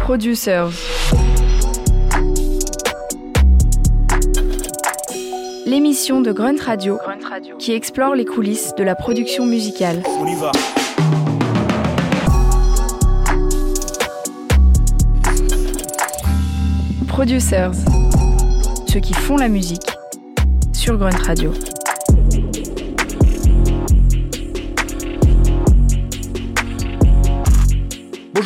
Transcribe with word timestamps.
Producers. 0.00 0.70
L'émission 5.64 6.20
de 6.20 6.32
Grunt 6.32 6.60
Radio, 6.60 6.98
qui 7.58 7.72
explore 7.72 8.14
les 8.14 8.24
coulisses 8.24 8.74
de 8.76 8.82
la 8.82 8.94
production 8.94 9.46
musicale. 9.46 10.02
On 10.18 10.26
y 10.26 10.34
va. 10.34 10.52
Producers. 17.06 17.72
Ceux 18.88 19.00
qui 19.00 19.14
font 19.14 19.36
la 19.36 19.48
musique 19.48 19.90
sur 20.72 20.96
Grunt 20.98 21.22
Radio. 21.24 21.52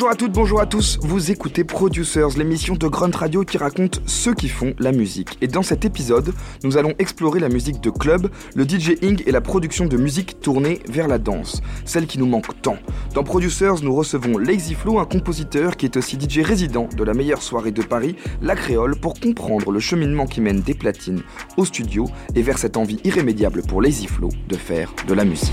Bonjour 0.00 0.12
à 0.12 0.16
toutes, 0.16 0.32
bonjour 0.32 0.60
à 0.62 0.66
tous, 0.66 0.98
vous 1.02 1.30
écoutez 1.30 1.62
Producers, 1.62 2.30
l'émission 2.38 2.74
de 2.74 2.88
Grunt 2.88 3.14
Radio 3.14 3.44
qui 3.44 3.58
raconte 3.58 4.00
ceux 4.06 4.32
qui 4.32 4.48
font 4.48 4.72
la 4.78 4.92
musique. 4.92 5.36
Et 5.42 5.46
dans 5.46 5.62
cet 5.62 5.84
épisode, 5.84 6.32
nous 6.64 6.78
allons 6.78 6.94
explorer 6.98 7.38
la 7.38 7.50
musique 7.50 7.82
de 7.82 7.90
club, 7.90 8.30
le 8.54 8.64
DJing 8.66 9.22
et 9.26 9.30
la 9.30 9.42
production 9.42 9.84
de 9.84 9.98
musique 9.98 10.40
tournée 10.40 10.80
vers 10.88 11.06
la 11.06 11.18
danse, 11.18 11.60
celle 11.84 12.06
qui 12.06 12.18
nous 12.18 12.24
manque 12.24 12.62
tant. 12.62 12.78
Dans 13.12 13.24
Producers, 13.24 13.82
nous 13.82 13.94
recevons 13.94 14.38
Lazy 14.38 14.72
Flow, 14.72 14.98
un 14.98 15.04
compositeur 15.04 15.76
qui 15.76 15.84
est 15.84 15.98
aussi 15.98 16.18
DJ 16.18 16.38
résident 16.38 16.88
de 16.96 17.04
la 17.04 17.12
meilleure 17.12 17.42
soirée 17.42 17.70
de 17.70 17.82
Paris, 17.82 18.16
La 18.40 18.56
Créole, 18.56 18.98
pour 18.98 19.20
comprendre 19.20 19.70
le 19.70 19.80
cheminement 19.80 20.24
qui 20.24 20.40
mène 20.40 20.62
des 20.62 20.72
platines 20.72 21.20
au 21.58 21.66
studio 21.66 22.06
et 22.34 22.40
vers 22.40 22.56
cette 22.56 22.78
envie 22.78 23.00
irrémédiable 23.04 23.60
pour 23.68 23.82
Lazy 23.82 24.06
Flow 24.06 24.30
de 24.48 24.56
faire 24.56 24.94
de 25.06 25.12
la 25.12 25.26
musique. 25.26 25.52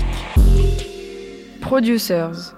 Producers. 1.60 2.54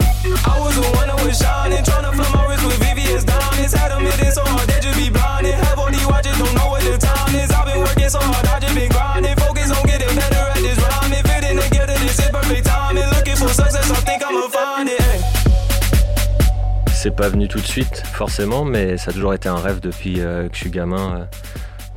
C'est 16.92 17.16
pas 17.16 17.30
venu 17.30 17.48
tout 17.48 17.60
de 17.60 17.66
suite, 17.66 18.02
forcément, 18.12 18.64
mais 18.66 18.98
ça 18.98 19.10
a 19.10 19.14
toujours 19.14 19.32
été 19.32 19.48
un 19.48 19.56
rêve 19.56 19.80
depuis 19.80 20.20
euh, 20.20 20.48
que 20.48 20.54
je 20.54 20.60
suis 20.60 20.70
gamin. 20.70 21.20
euh, 21.20 21.24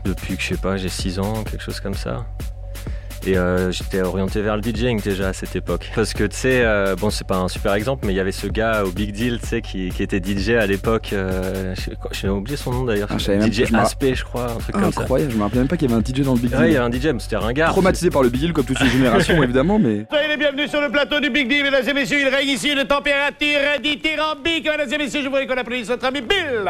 depuis 0.06 0.38
que 0.38 0.42
je 0.42 0.48
sais 0.48 0.58
pas, 0.58 0.78
j'ai 0.78 0.88
6 0.88 1.20
ans, 1.20 1.44
quelque 1.44 1.62
chose 1.62 1.82
comme 1.82 1.94
ça. 1.94 2.26
Et 3.26 3.38
euh, 3.38 3.72
j'étais 3.72 4.02
orienté 4.02 4.42
vers 4.42 4.58
le 4.58 4.62
DJing 4.62 5.02
déjà 5.02 5.30
à 5.30 5.34
cette 5.34 5.56
époque. 5.56 5.90
Parce 5.96 6.14
que 6.14 6.26
tu 6.26 6.36
sais, 6.36 6.62
euh, 6.64 6.96
bon, 6.96 7.10
c'est 7.10 7.26
pas 7.26 7.38
un 7.38 7.48
super 7.48 7.74
exemple, 7.74 8.06
mais 8.06 8.14
il 8.14 8.18
y 8.18 8.20
avait 8.20 8.32
ce 8.34 8.48
gars 8.48 8.84
au 8.84 8.90
Big 8.92 9.12
Deal, 9.14 9.40
tu 9.42 9.48
sais, 9.48 9.62
qui, 9.62 9.90
qui 9.90 10.04
était 10.04 10.20
DJ 10.22 10.52
à 10.52 10.66
l'époque. 10.66 11.12
euh, 11.14 11.74
j'ai 12.12 12.28
oublié 12.28 12.58
son 12.58 12.72
nom 12.72 12.84
d'ailleurs. 12.84 13.08
Ah, 13.12 13.18
je 13.18 13.24
savais 13.24 13.38
même 13.38 13.52
DJ 13.52 13.66
je 13.66 13.76
Aspect, 13.76 14.16
je 14.16 14.24
crois, 14.26 14.52
un 14.52 14.56
truc 14.56 14.76
comme 14.76 14.92
ça. 14.92 15.02
Incroyable, 15.02 15.32
je 15.32 15.38
me 15.38 15.44
rappelais 15.44 15.60
même 15.60 15.68
pas 15.68 15.78
qu'il 15.78 15.90
y 15.90 15.94
avait 15.94 16.02
un 16.02 16.06
DJ 16.06 16.22
dans 16.26 16.34
le 16.34 16.40
Big 16.40 16.52
Ouais, 16.52 16.58
il 16.60 16.66
y 16.66 16.68
Deal. 16.72 16.78
avait 16.82 16.96
un 16.96 17.00
DJ, 17.00 17.06
mais 17.14 17.20
c'était 17.20 17.38
ringard. 17.38 17.70
Traumatisé 17.72 18.10
par 18.10 18.24
le 18.24 18.30
Big 18.30 18.42
Deal 18.42 18.54
comme 18.54 18.66
toutes 18.66 18.82
les 18.82 18.90
générations 18.98 19.42
évidemment, 19.42 19.80
mais... 19.80 20.06
Soyez 20.10 20.28
les 20.28 20.38
bienvenus 20.38 20.70
sur 20.70 20.82
le 20.82 20.90
plateau 20.90 21.20
du 21.20 21.30
Big 21.30 21.48
Deal, 21.48 21.64
mesdames 21.64 21.88
et 21.88 21.94
messieurs. 21.94 22.20
Il 22.22 22.28
règne 22.28 22.50
ici 22.50 22.70
une 22.72 22.86
température 22.86 23.60
dithyrambique. 23.82 24.68
Mesdames 24.70 24.92
et 24.94 24.98
messieurs, 24.98 25.22
je 25.22 25.28
voudrais 25.28 25.48
qu'on 25.48 25.58
applaudisse 25.58 25.90
notre 25.90 26.06
ami 26.06 26.22
Bill. 26.22 26.70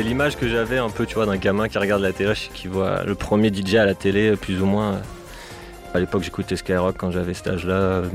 C'était 0.00 0.08
l'image 0.08 0.38
que 0.38 0.48
j'avais 0.48 0.78
un 0.78 0.88
peu, 0.88 1.04
tu 1.04 1.16
vois, 1.16 1.26
d'un 1.26 1.36
gamin 1.36 1.68
qui 1.68 1.76
regarde 1.76 2.00
la 2.00 2.14
télé, 2.14 2.32
qui 2.54 2.68
voit 2.68 3.04
le 3.04 3.14
premier 3.14 3.52
DJ 3.52 3.74
à 3.74 3.84
la 3.84 3.94
télé, 3.94 4.34
plus 4.34 4.62
ou 4.62 4.64
moins. 4.64 5.02
À 5.92 6.00
l'époque, 6.00 6.22
j'écoutais 6.22 6.56
Skyrock 6.56 6.96
quand 6.96 7.10
j'avais 7.10 7.34
cet 7.34 7.48
âge-là. 7.48 7.74
euh, 7.74 8.08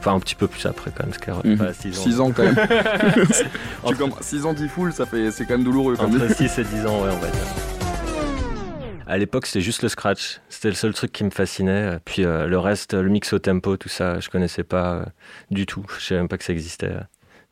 Enfin, 0.00 0.14
un 0.14 0.18
petit 0.18 0.34
peu 0.34 0.48
plus 0.48 0.66
après, 0.66 0.90
quand 0.92 1.04
même, 1.04 1.12
Skyrock. 1.14 1.44
Mhm. 1.44 1.58
Pas 1.58 1.72
6 1.74 1.96
ans. 1.96 2.02
6 2.02 2.20
ans 2.20 2.32
quand 2.32 2.42
même. 2.42 2.56
tu 2.56 3.44
Entre- 3.84 3.98
commences 3.98 4.22
6 4.22 4.44
ans 4.46 4.52
10 4.52 4.66
full, 4.66 4.92
ça 4.92 5.06
fait 5.06 5.30
c'est 5.30 5.44
quand 5.46 5.54
même 5.54 5.62
douloureux 5.62 5.94
quand. 5.96 6.06
Entre 6.12 6.34
6 6.34 6.58
et 6.58 6.64
10 6.64 6.86
ans, 6.86 7.02
ouais, 7.04 7.10
on 7.12 7.18
va 7.18 7.28
dire. 7.28 7.46
À 9.06 9.16
l'époque, 9.16 9.46
c'était 9.46 9.60
juste 9.60 9.82
le 9.84 9.90
scratch. 9.90 10.40
C'était 10.48 10.70
le 10.70 10.74
seul 10.74 10.92
truc 10.92 11.12
qui 11.12 11.22
me 11.22 11.30
fascinait. 11.30 11.98
Puis 12.04 12.24
euh, 12.24 12.48
le 12.48 12.58
reste, 12.58 12.94
le 12.94 13.08
mix 13.08 13.32
au 13.32 13.38
tempo, 13.38 13.76
tout 13.76 13.88
ça, 13.88 14.18
je 14.18 14.28
connaissais 14.28 14.64
pas 14.64 14.92
euh, 14.94 15.04
du 15.52 15.66
tout. 15.66 15.84
Je 16.00 16.04
savais 16.04 16.20
même 16.20 16.28
pas 16.28 16.36
que 16.38 16.44
ça 16.44 16.52
existait. 16.52 16.94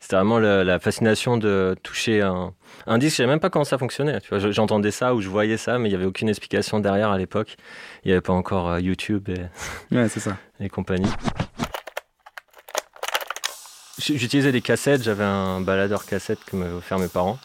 C'était 0.01 0.15
vraiment 0.15 0.39
la 0.39 0.79
fascination 0.79 1.37
de 1.37 1.75
toucher 1.83 2.21
un, 2.21 2.53
un 2.87 2.97
disque. 2.97 3.13
Je 3.13 3.17
savais 3.17 3.29
même 3.29 3.39
pas 3.39 3.51
comment 3.51 3.63
ça 3.63 3.77
fonctionnait. 3.77 4.19
Tu 4.19 4.29
vois, 4.29 4.39
je- 4.39 4.51
j'entendais 4.51 4.89
ça 4.91 5.13
ou 5.13 5.21
je 5.21 5.29
voyais 5.29 5.57
ça, 5.57 5.77
mais 5.77 5.89
il 5.89 5.91
y 5.91 5.95
avait 5.95 6.05
aucune 6.05 6.27
explication 6.27 6.79
derrière 6.79 7.11
à 7.11 7.17
l'époque. 7.19 7.55
Il 8.03 8.07
n'y 8.07 8.11
avait 8.13 8.21
pas 8.21 8.33
encore 8.33 8.69
euh, 8.71 8.79
YouTube 8.81 9.29
et, 9.29 9.41
Ouais, 9.95 10.09
c'est 10.09 10.19
ça. 10.19 10.37
et 10.59 10.69
compagnie. 10.69 11.07
J'utilisais 13.99 14.51
des 14.51 14.61
cassettes, 14.61 15.03
j'avais 15.03 15.23
un 15.23 15.61
baladeur 15.61 16.05
cassette 16.05 16.39
que 16.45 16.55
m'avaient 16.55 16.73
offert 16.73 16.97
mes 16.97 17.07
parents, 17.07 17.37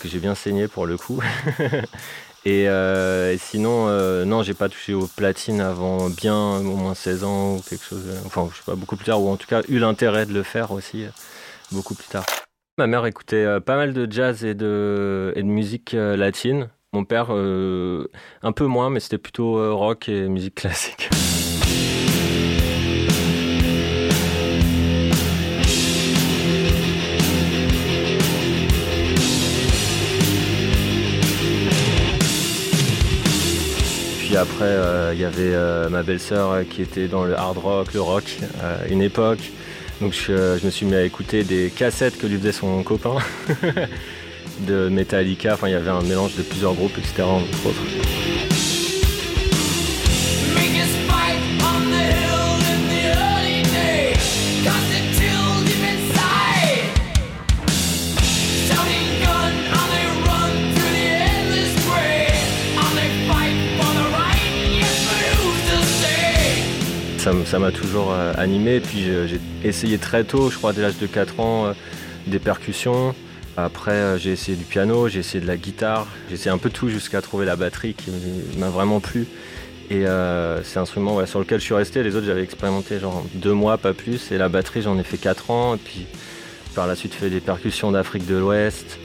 que 0.00 0.08
j'ai 0.08 0.18
bien 0.18 0.34
saigné 0.34 0.66
pour 0.66 0.86
le 0.86 0.96
coup. 0.96 1.22
et, 2.44 2.68
euh, 2.68 3.32
et 3.32 3.38
sinon, 3.38 3.86
euh, 3.88 4.24
non, 4.24 4.42
j'ai 4.42 4.54
pas 4.54 4.68
touché 4.68 4.92
aux 4.94 5.06
platines 5.06 5.60
avant 5.60 6.10
bien 6.10 6.34
au 6.56 6.62
moins 6.74 6.94
16 6.94 7.22
ans 7.22 7.54
ou 7.54 7.62
quelque 7.62 7.84
chose, 7.84 8.02
euh, 8.08 8.18
enfin 8.26 8.48
je 8.50 8.56
sais 8.56 8.64
pas, 8.66 8.74
beaucoup 8.74 8.96
plus 8.96 9.04
tard, 9.04 9.22
ou 9.22 9.28
en 9.30 9.36
tout 9.36 9.46
cas 9.46 9.62
eu 9.68 9.78
l'intérêt 9.78 10.26
de 10.26 10.32
le 10.32 10.42
faire 10.42 10.72
aussi, 10.72 11.06
beaucoup 11.74 11.94
plus 11.94 12.08
tard. 12.08 12.24
Ma 12.78 12.86
mère 12.86 13.06
écoutait 13.06 13.44
euh, 13.44 13.60
pas 13.60 13.76
mal 13.76 13.92
de 13.92 14.10
jazz 14.10 14.44
et 14.44 14.54
de, 14.54 15.32
et 15.36 15.42
de 15.42 15.48
musique 15.48 15.94
euh, 15.94 16.16
latine. 16.16 16.70
Mon 16.92 17.04
père, 17.04 17.28
euh, 17.30 18.10
un 18.42 18.52
peu 18.52 18.66
moins, 18.66 18.90
mais 18.90 19.00
c'était 19.00 19.18
plutôt 19.18 19.76
rock 19.76 20.08
et 20.08 20.28
musique 20.28 20.54
classique. 20.54 21.08
Puis 34.18 34.36
après, 34.36 35.14
il 35.14 35.20
y 35.20 35.24
avait 35.24 35.90
ma 35.90 36.02
belle-sœur 36.02 36.64
qui 36.68 36.82
était 36.82 37.06
dans 37.06 37.24
le 37.24 37.36
hard 37.36 37.58
rock, 37.58 37.92
le 37.92 38.00
rock, 38.00 38.36
euh, 38.62 38.78
une 38.88 39.02
époque. 39.02 39.52
Donc 40.00 40.12
je, 40.12 40.58
je 40.58 40.64
me 40.64 40.70
suis 40.70 40.86
mis 40.86 40.94
à 40.94 41.02
écouter 41.02 41.44
des 41.44 41.70
cassettes 41.70 42.18
que 42.18 42.26
lui 42.26 42.38
faisait 42.38 42.52
son 42.52 42.82
copain 42.82 43.16
de 44.60 44.88
Metallica. 44.88 45.54
Enfin, 45.54 45.68
il 45.68 45.72
y 45.72 45.74
avait 45.74 45.90
un 45.90 46.02
mélange 46.02 46.36
de 46.36 46.42
plusieurs 46.42 46.74
groupes, 46.74 46.98
etc. 46.98 47.22
Entre 47.22 47.66
autres. 47.66 47.82
Ça 67.54 67.60
m'a 67.60 67.70
toujours 67.70 68.12
euh, 68.12 68.32
animé. 68.36 68.80
Puis 68.80 69.08
euh, 69.08 69.28
j'ai 69.28 69.38
essayé 69.64 69.98
très 69.98 70.24
tôt, 70.24 70.50
je 70.50 70.58
crois 70.58 70.72
dès 70.72 70.82
l'âge 70.82 70.98
de 70.98 71.06
4 71.06 71.40
ans, 71.40 71.66
euh, 71.66 71.72
des 72.26 72.38
percussions. 72.38 73.14
Après, 73.56 73.92
euh, 73.92 74.18
j'ai 74.18 74.32
essayé 74.32 74.56
du 74.56 74.64
piano, 74.64 75.08
j'ai 75.08 75.20
essayé 75.20 75.40
de 75.40 75.46
la 75.46 75.56
guitare, 75.56 76.06
j'ai 76.28 76.34
essayé 76.34 76.50
un 76.50 76.58
peu 76.58 76.70
tout 76.70 76.88
jusqu'à 76.88 77.22
trouver 77.22 77.46
la 77.46 77.56
batterie 77.56 77.94
qui 77.94 78.10
m'a 78.58 78.68
vraiment 78.68 79.00
plu. 79.00 79.26
Et 79.90 80.06
euh, 80.06 80.62
c'est 80.62 80.78
un 80.78 80.82
instrument 80.82 81.24
sur 81.26 81.38
lequel 81.38 81.60
je 81.60 81.64
suis 81.64 81.74
resté. 81.74 82.02
Les 82.02 82.16
autres, 82.16 82.26
j'avais 82.26 82.42
expérimenté 82.42 82.98
genre 82.98 83.24
deux 83.34 83.52
mois, 83.52 83.76
pas 83.76 83.92
plus. 83.92 84.32
Et 84.32 84.38
la 84.38 84.48
batterie, 84.48 84.82
j'en 84.82 84.98
ai 84.98 85.02
fait 85.02 85.18
4 85.18 85.50
ans. 85.50 85.74
Et 85.74 85.78
puis 85.78 86.06
par 86.74 86.86
la 86.86 86.96
suite, 86.96 87.14
fait 87.14 87.30
des 87.30 87.40
percussions 87.40 87.92
d'Afrique 87.92 88.26
de 88.26 88.36
l'Ouest 88.36 88.98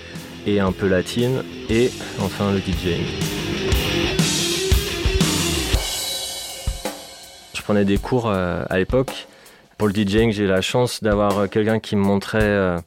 et 0.47 0.59
un 0.59 0.72
peu 0.72 0.88
latine. 0.88 1.44
Et 1.70 1.91
enfin, 2.20 2.52
le 2.52 2.59
DJing. 2.59 3.03
Je 7.53 7.61
prenais 7.61 7.85
des 7.85 7.97
cours 7.97 8.32
à 8.32 8.78
l'époque. 8.78 9.28
Pour 9.79 9.87
le 9.87 9.93
DJing, 9.93 10.34
j'ai 10.34 10.46
la 10.46 10.59
chance 10.59 11.02
d'avoir 11.02 11.40
euh, 11.40 11.47
quelqu'un 11.47 11.79
qui 11.79 11.96
me 11.96 12.02
montrait 12.02 12.43
euh, 12.43 12.78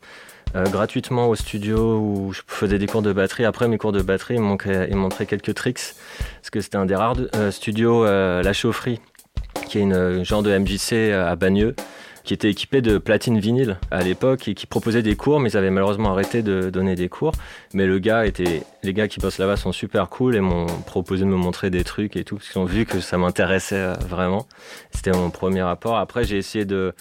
euh, 0.57 0.65
gratuitement 0.65 1.27
au 1.31 1.35
studio 1.35 1.99
où 1.99 2.35
je 2.35 2.43
faisais 2.47 2.79
des 2.79 2.87
cours 2.87 3.01
de 3.01 3.15
batterie. 3.15 3.47
Après 3.47 3.67
mes 3.67 3.79
cours 3.79 3.93
de 3.93 4.03
batterie, 4.03 4.35
il 4.35 4.43
me, 4.43 4.95
montrait 4.95 5.25
quelques 5.25 5.55
tricks. 5.55 5.95
Parce 6.43 6.51
que 6.51 6.61
c'était 6.61 6.77
un 6.77 6.85
des 6.85 6.95
rares 6.95 7.17
studios, 7.51 8.05
La 8.05 8.53
Chaufferie, 8.53 9.01
qui 9.67 9.79
est 9.79 9.81
une 9.81 10.23
genre 10.23 10.43
de 10.43 10.55
MJC 10.55 11.15
à 11.15 11.35
Bagneux, 11.35 11.75
qui 12.25 12.35
était 12.35 12.51
équipé 12.51 12.81
de 12.81 12.99
platine 12.99 13.39
vinyle 13.39 13.79
à 13.91 14.03
l'époque 14.03 14.49
et 14.49 14.55
qui 14.55 14.67
proposait 14.67 15.03
des 15.03 15.17
cours, 15.17 15.41
mais 15.41 15.51
ils 15.51 15.57
avaient 15.57 15.71
malheureusement 15.71 16.11
arrêté 16.13 16.43
de 16.43 16.71
donner 16.71 16.95
des 16.95 17.09
cours. 17.09 17.33
Mais 17.75 17.87
le 17.87 17.99
gars 17.99 18.27
était, 18.27 18.63
les 18.83 18.93
gars 18.93 19.09
qui 19.09 19.21
bossent 19.21 19.39
là-bas 19.39 19.57
sont 19.57 19.73
super 19.73 20.09
cool 20.09 20.37
et 20.37 20.41
m'ont 20.41 20.67
proposé 20.87 21.25
de 21.25 21.29
me 21.29 21.37
montrer 21.37 21.71
des 21.71 21.85
trucs 21.85 22.17
et 22.17 22.25
tout, 22.25 22.37
parce 22.37 22.49
qu'ils 22.51 22.61
ont 22.61 22.65
vu 22.65 22.87
que 22.87 23.01
ça 23.01 23.19
m'intéressait 23.19 23.77
euh, 23.77 23.95
vraiment. 24.09 24.47
C'était 24.93 25.13
mon 25.13 25.31
premier 25.31 25.63
rapport. 25.63 25.97
Après, 25.97 26.25
j'ai 26.25 26.39
essayé 26.39 26.65
de 26.65 26.95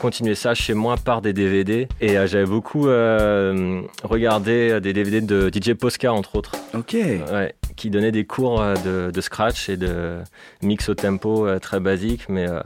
continuer 0.00 0.34
ça 0.34 0.52
chez 0.54 0.74
moi 0.74 0.96
par 0.96 1.22
des 1.22 1.32
DVD 1.32 1.86
et 2.00 2.18
euh, 2.18 2.26
j'avais 2.26 2.46
beaucoup 2.46 2.88
euh, 2.88 3.82
regardé 4.02 4.80
des 4.80 4.92
DVD 4.92 5.20
de 5.20 5.48
DJ 5.48 5.74
Posca 5.74 6.12
entre 6.12 6.34
autres. 6.36 6.56
Ok. 6.74 6.94
Ouais, 6.94 7.54
qui 7.76 7.88
donnait 7.88 8.10
des 8.10 8.24
cours 8.24 8.60
de, 8.84 9.10
de 9.12 9.20
scratch 9.20 9.68
et 9.68 9.76
de 9.76 10.18
mix 10.62 10.88
au 10.88 10.94
tempo 10.94 11.46
très 11.60 11.80
basique, 11.80 12.28
mais 12.28 12.48
euh, 12.48 12.60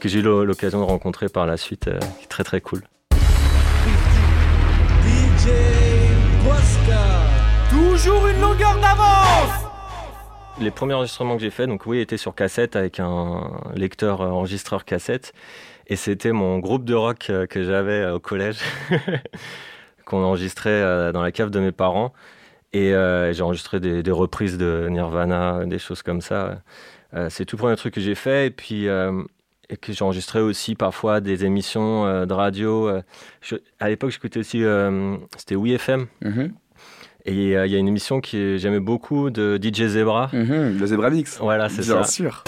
que 0.00 0.08
j'ai 0.08 0.18
eu 0.20 0.22
l'o- 0.22 0.44
l'occasion 0.44 0.80
de 0.80 0.84
rencontrer 0.84 1.28
par 1.28 1.46
la 1.46 1.56
suite, 1.56 1.88
euh, 1.88 1.98
qui 2.18 2.24
est 2.24 2.28
très 2.28 2.44
très 2.44 2.60
cool. 2.60 2.82
Toujours 7.70 8.26
une 8.26 8.40
longueur 8.40 8.74
d'avance 8.80 9.66
Les 10.60 10.70
premiers 10.70 10.94
enregistrements 10.94 11.36
que 11.36 11.42
j'ai 11.42 11.50
faits, 11.50 11.68
donc 11.68 11.86
oui, 11.86 12.00
étaient 12.00 12.16
sur 12.16 12.34
cassette 12.34 12.74
avec 12.76 12.98
un 13.00 13.50
lecteur 13.74 14.20
euh, 14.20 14.28
enregistreur 14.30 14.84
cassette. 14.84 15.32
Et 15.86 15.96
c'était 15.96 16.32
mon 16.32 16.58
groupe 16.58 16.84
de 16.84 16.94
rock 16.94 17.28
euh, 17.30 17.46
que 17.46 17.62
j'avais 17.62 18.06
au 18.10 18.18
collège, 18.20 18.58
qu'on 20.04 20.22
enregistrait 20.24 21.12
dans 21.12 21.22
la 21.22 21.32
cave 21.32 21.50
de 21.50 21.60
mes 21.60 21.72
parents. 21.72 22.12
Et 22.72 22.92
euh, 22.94 23.32
j'ai 23.32 23.42
enregistré 23.42 23.80
des, 23.80 24.02
des 24.02 24.10
reprises 24.10 24.58
de 24.58 24.88
Nirvana, 24.90 25.64
des 25.66 25.78
choses 25.78 26.02
comme 26.02 26.20
ça. 26.20 26.62
Euh, 27.14 27.28
c'est 27.30 27.44
tout 27.44 27.56
le 27.56 27.60
premier 27.60 27.76
truc 27.76 27.94
que 27.94 28.00
j'ai 28.00 28.14
fait. 28.14 28.46
Et 28.46 28.50
puis, 28.50 28.88
euh, 28.88 29.22
et 29.72 29.76
que 29.76 29.92
j'ai 29.92 30.02
enregistré 30.04 30.40
aussi 30.40 30.74
parfois 30.74 31.20
des 31.20 31.44
émissions 31.44 32.04
euh, 32.06 32.26
de 32.26 32.32
radio. 32.34 32.88
euh. 32.88 33.02
Je- 33.40 33.56
à 33.78 33.88
l'époque, 33.88 34.10
j'écoutais 34.10 34.40
aussi, 34.40 34.62
euh, 34.64 35.16
c'était 35.36 35.54
Oui 35.54 35.72
FM. 35.72 36.06
Mhm. 36.22 36.52
Et 37.26 37.56
euh, 37.56 37.66
il 37.66 37.72
y 37.72 37.76
a 37.76 37.78
une 37.78 37.88
émission 37.88 38.20
que 38.20 38.56
j'aimais 38.58 38.80
beaucoup 38.80 39.30
de 39.30 39.58
DJ 39.62 39.86
Zebra. 39.86 40.28
Mhm, 40.32 40.78
Le 40.78 40.86
Zebra 40.86 41.10
Mix. 41.10 41.38
Voilà, 41.40 41.68
c'est 41.68 41.82
Bien 41.82 42.02
ça. 42.02 42.10
sûr. 42.10 42.42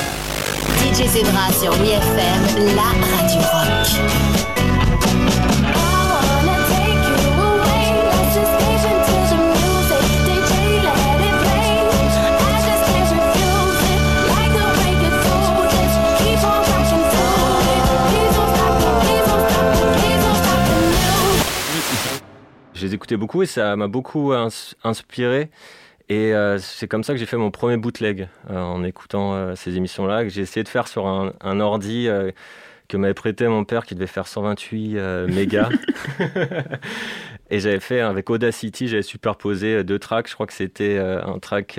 DJ 0.94 1.06
Zebra 1.06 1.52
sur 1.52 1.72
WFM, 1.72 2.74
la 2.74 3.16
radio 3.16 3.40
rock. 3.52 4.61
Les 22.92 22.96
écoutais 22.96 23.16
beaucoup 23.16 23.42
et 23.42 23.46
ça 23.46 23.74
m'a 23.76 23.88
beaucoup 23.88 24.32
ins- 24.32 24.74
inspiré. 24.84 25.50
Et 26.08 26.34
euh, 26.34 26.58
c'est 26.58 26.88
comme 26.88 27.04
ça 27.04 27.14
que 27.14 27.18
j'ai 27.18 27.26
fait 27.26 27.36
mon 27.38 27.50
premier 27.50 27.78
bootleg 27.78 28.28
euh, 28.50 28.60
en 28.60 28.84
écoutant 28.84 29.34
euh, 29.34 29.54
ces 29.54 29.76
émissions-là, 29.76 30.24
que 30.24 30.28
j'ai 30.28 30.42
essayé 30.42 30.62
de 30.62 30.68
faire 30.68 30.88
sur 30.88 31.06
un, 31.06 31.32
un 31.40 31.60
ordi 31.60 32.08
que 32.88 32.96
m'avait 32.98 33.14
prêté 33.14 33.48
mon 33.48 33.64
père 33.64 33.86
qui 33.86 33.94
devait 33.94 34.06
faire 34.06 34.26
128 34.26 34.98
euh, 34.98 35.26
mégas. 35.26 35.70
et 37.50 37.60
j'avais 37.60 37.80
fait 37.80 38.00
avec 38.00 38.28
Audacity, 38.28 38.88
j'avais 38.88 39.02
superposé 39.02 39.84
deux 39.84 39.98
tracks. 39.98 40.28
Je 40.28 40.34
crois 40.34 40.46
que 40.46 40.52
c'était 40.52 40.98
un 40.98 41.38
track 41.38 41.78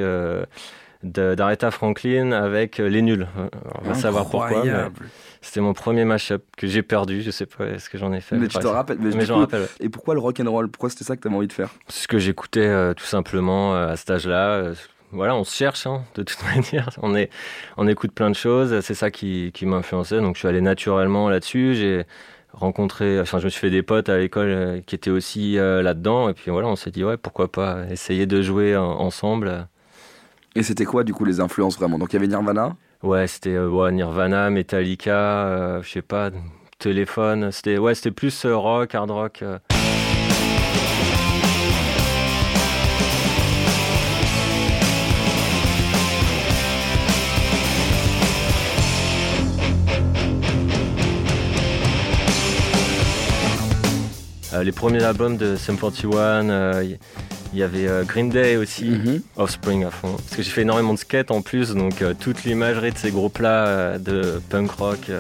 d'Aretha 1.03 1.69
Franklin 1.71 2.31
avec 2.31 2.79
euh, 2.79 2.88
Les 2.89 3.01
Nuls. 3.01 3.27
Euh, 3.38 3.47
On 3.83 3.88
va 3.89 3.94
savoir 3.94 4.29
pourquoi. 4.29 4.63
C'était 5.41 5.59
mon 5.59 5.73
premier 5.73 6.05
mashup 6.05 6.41
que 6.57 6.67
j'ai 6.67 6.83
perdu. 6.83 7.21
Je 7.21 7.29
sais 7.29 7.45
pas 7.45 7.77
ce 7.77 7.89
que 7.89 7.97
j'en 7.97 8.13
ai 8.13 8.21
fait? 8.21 8.38
Mais 8.38 8.47
tu 8.47 8.57
te 8.59 8.65
rappelles 8.67 8.97
Mais, 9.00 9.09
Mais 9.13 9.25
j'en 9.25 9.39
rappelle. 9.39 9.61
ouais. 9.63 9.67
Et 9.81 9.89
pourquoi 9.89 10.13
le 10.13 10.21
rock 10.21 10.39
and 10.39 10.50
roll? 10.50 10.69
Pourquoi 10.69 10.89
c'était 10.89 11.03
ça 11.03 11.17
que 11.17 11.21
t'avais 11.21 11.35
envie 11.35 11.47
de 11.47 11.53
faire? 11.53 11.69
Ce 11.89 12.07
que 12.07 12.17
j'écoutais 12.17 12.61
euh, 12.65 12.94
tout 12.94 13.03
simplement 13.05 13.75
euh, 13.75 13.89
à 13.89 13.97
cet 13.97 14.09
âge-là. 14.11 14.50
euh, 14.51 14.73
voilà, 15.11 15.35
on 15.35 15.44
se 15.44 15.53
cherche 15.55 15.85
hein, 15.85 16.03
de 16.15 16.23
toute 16.23 16.39
manière. 16.55 16.89
On, 17.01 17.13
est, 17.13 17.29
on 17.75 17.88
écoute 17.89 18.13
plein 18.13 18.29
de 18.29 18.35
choses. 18.35 18.79
C'est 18.79 18.94
ça 18.94 19.11
qui, 19.11 19.51
qui 19.53 19.65
m'a 19.65 19.75
influencé. 19.75 20.21
Donc 20.21 20.35
je 20.35 20.39
suis 20.39 20.47
allé 20.47 20.61
naturellement 20.61 21.29
là-dessus. 21.29 21.75
J'ai 21.75 22.05
rencontré, 22.53 23.19
enfin 23.19 23.39
je 23.39 23.45
me 23.45 23.50
suis 23.50 23.59
fait 23.59 23.69
des 23.69 23.83
potes 23.83 24.07
à 24.09 24.17
l'école 24.17 24.81
qui 24.85 24.95
étaient 24.95 25.09
aussi 25.09 25.55
là-dedans. 25.55 26.29
Et 26.29 26.33
puis 26.33 26.51
voilà, 26.51 26.67
on 26.69 26.75
s'est 26.77 26.91
dit 26.91 27.03
ouais, 27.03 27.17
pourquoi 27.17 27.51
pas 27.51 27.79
essayer 27.91 28.25
de 28.27 28.41
jouer 28.41 28.77
en- 28.77 28.83
ensemble. 29.00 29.67
Et 30.55 30.61
c'était 30.61 30.85
quoi 30.85 31.03
du 31.03 31.13
coup 31.13 31.25
les 31.25 31.39
influences 31.39 31.77
vraiment? 31.77 31.97
Donc 31.97 32.13
il 32.13 32.15
y 32.15 32.17
avait 32.17 32.27
Nirvana? 32.27 32.75
Ouais, 33.01 33.25
c'était 33.27 33.55
euh, 33.55 33.69
ouais, 33.69 33.91
Nirvana, 33.91 34.50
Metallica, 34.51 35.47
euh, 35.47 35.81
je 35.81 35.89
sais 35.89 36.01
pas, 36.03 36.29
téléphone. 36.77 37.51
C'était 37.51 37.79
ouais, 37.79 37.95
c'était 37.95 38.11
plus 38.11 38.45
euh, 38.45 38.55
rock, 38.55 38.94
hard 38.94 39.09
rock. 39.09 39.44
les 54.61 54.71
premiers 54.71 55.03
albums 55.03 55.35
de 55.35 55.55
Sum 55.55 55.77
41, 55.77 56.50
euh, 56.50 56.95
il 57.53 57.59
y 57.59 57.63
avait 57.63 57.88
euh, 57.88 58.03
Green 58.03 58.29
Day 58.29 58.57
aussi. 58.57 58.85
Mhm. 58.85 59.21
Offspring 59.38 59.85
à 59.85 59.91
fond. 59.91 60.13
Parce 60.13 60.35
que 60.35 60.44
j'ai 60.44 60.50
fait 60.50 60.63
énormément 60.63 60.94
de 60.94 61.00
skate 61.00 61.31
en 61.31 61.41
plus, 61.41 61.71
donc 61.71 62.01
euh, 62.01 62.13
toute 62.19 62.44
l'imagerie 62.44 62.91
de 62.91 62.97
ces 62.97 63.11
groupes-là 63.11 63.67
euh, 63.67 63.97
de 63.97 64.41
punk 64.50 64.71
rock, 64.71 65.11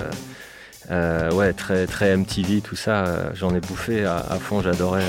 ouais, 0.89 1.53
très, 1.53 1.87
très 1.87 2.17
MTV, 2.17 2.61
tout 2.61 2.75
ça, 2.75 3.31
j'en 3.33 3.55
ai 3.55 3.59
bouffé 3.59 4.05
à, 4.05 4.17
à 4.17 4.37
fond, 4.37 4.61
j'adorais. 4.61 5.03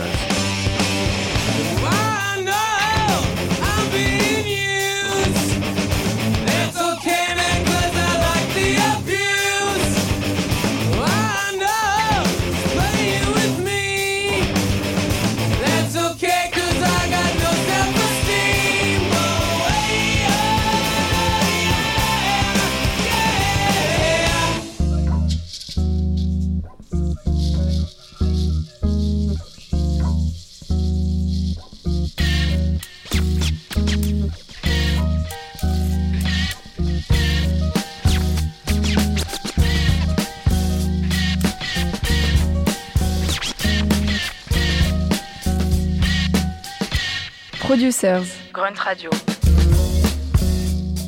Producers, 47.85 48.25
Grunt 48.51 48.79
Radio. 48.79 49.11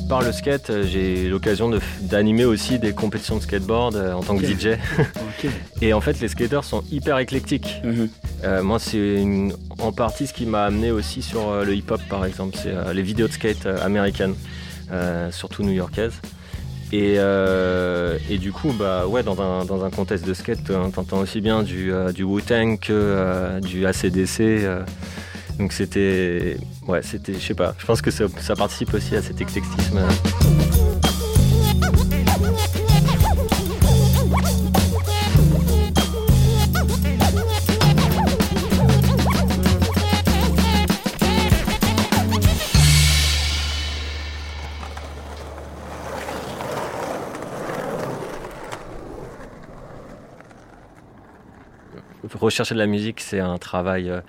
Par 0.07 0.21
le 0.21 0.31
skate, 0.31 0.69
euh, 0.69 0.83
j'ai 0.85 1.23
eu 1.23 1.29
l'occasion 1.29 1.69
de 1.69 1.79
d'animer 2.01 2.45
aussi 2.45 2.77
des 2.77 2.93
compétitions 2.93 3.37
de 3.37 3.41
skateboard 3.41 3.95
euh, 3.95 4.13
en 4.13 4.21
tant 4.21 4.37
que 4.37 4.45
DJ. 4.45 4.77
Et 5.81 5.93
en 5.93 6.01
fait, 6.01 6.19
les 6.19 6.27
skateurs 6.27 6.63
sont 6.63 6.83
hyper 6.91 7.17
éclectiques. 7.17 7.81
Mhm. 7.83 8.09
Euh, 8.43 8.61
moi, 8.61 8.77
c'est 8.77 9.25
en 9.79 9.91
partie 9.91 10.27
ce 10.27 10.33
qui 10.33 10.45
m'a 10.45 10.65
amené 10.65 10.91
aussi 10.91 11.23
sur 11.23 11.49
euh, 11.49 11.65
le 11.65 11.73
hip-hop, 11.73 12.01
par 12.09 12.25
exemple. 12.25 12.55
C'est 12.61 12.75
euh, 12.75 12.93
les 12.93 13.01
vidéos 13.01 13.27
de 13.27 13.33
skate 13.33 13.65
américaines, 13.65 14.35
euh, 14.91 15.31
surtout 15.31 15.63
new-yorkaises. 15.63 16.21
Et, 16.93 17.15
euh, 17.17 18.19
et 18.29 18.37
du 18.37 18.51
coup, 18.51 18.71
bah, 18.77 19.07
ouais, 19.07 19.23
dans, 19.23 19.41
un, 19.41 19.65
dans 19.65 19.83
un 19.83 19.89
contexte 19.89 20.27
de 20.27 20.35
skate, 20.35 20.63
t'entends 20.93 21.21
aussi 21.21 21.41
bien 21.41 21.63
du, 21.63 21.91
euh, 21.91 22.11
du 22.11 22.21
Wu-Tang 22.21 22.77
que 22.77 22.93
euh, 22.93 23.59
du 23.61 23.87
ACDC. 23.87 24.63
Donc 25.57 25.73
c'était... 25.73 26.57
Ouais, 26.87 27.01
c'était... 27.01 27.33
Je 27.33 27.39
sais 27.39 27.53
pas. 27.53 27.75
Je 27.77 27.85
pense 27.85 28.01
que 28.01 28.11
ça, 28.11 28.25
ça 28.39 28.55
participe 28.55 28.93
aussi 28.93 29.15
à 29.15 29.21
cet 29.21 29.41
éclectisme. 29.41 29.99
rechercher 52.47 52.73
de 52.73 52.79
la 52.79 52.87
musique, 52.87 53.19
c'est 53.19 53.39
un 53.39 53.57
travail 53.57 54.09
euh, 54.09 54.21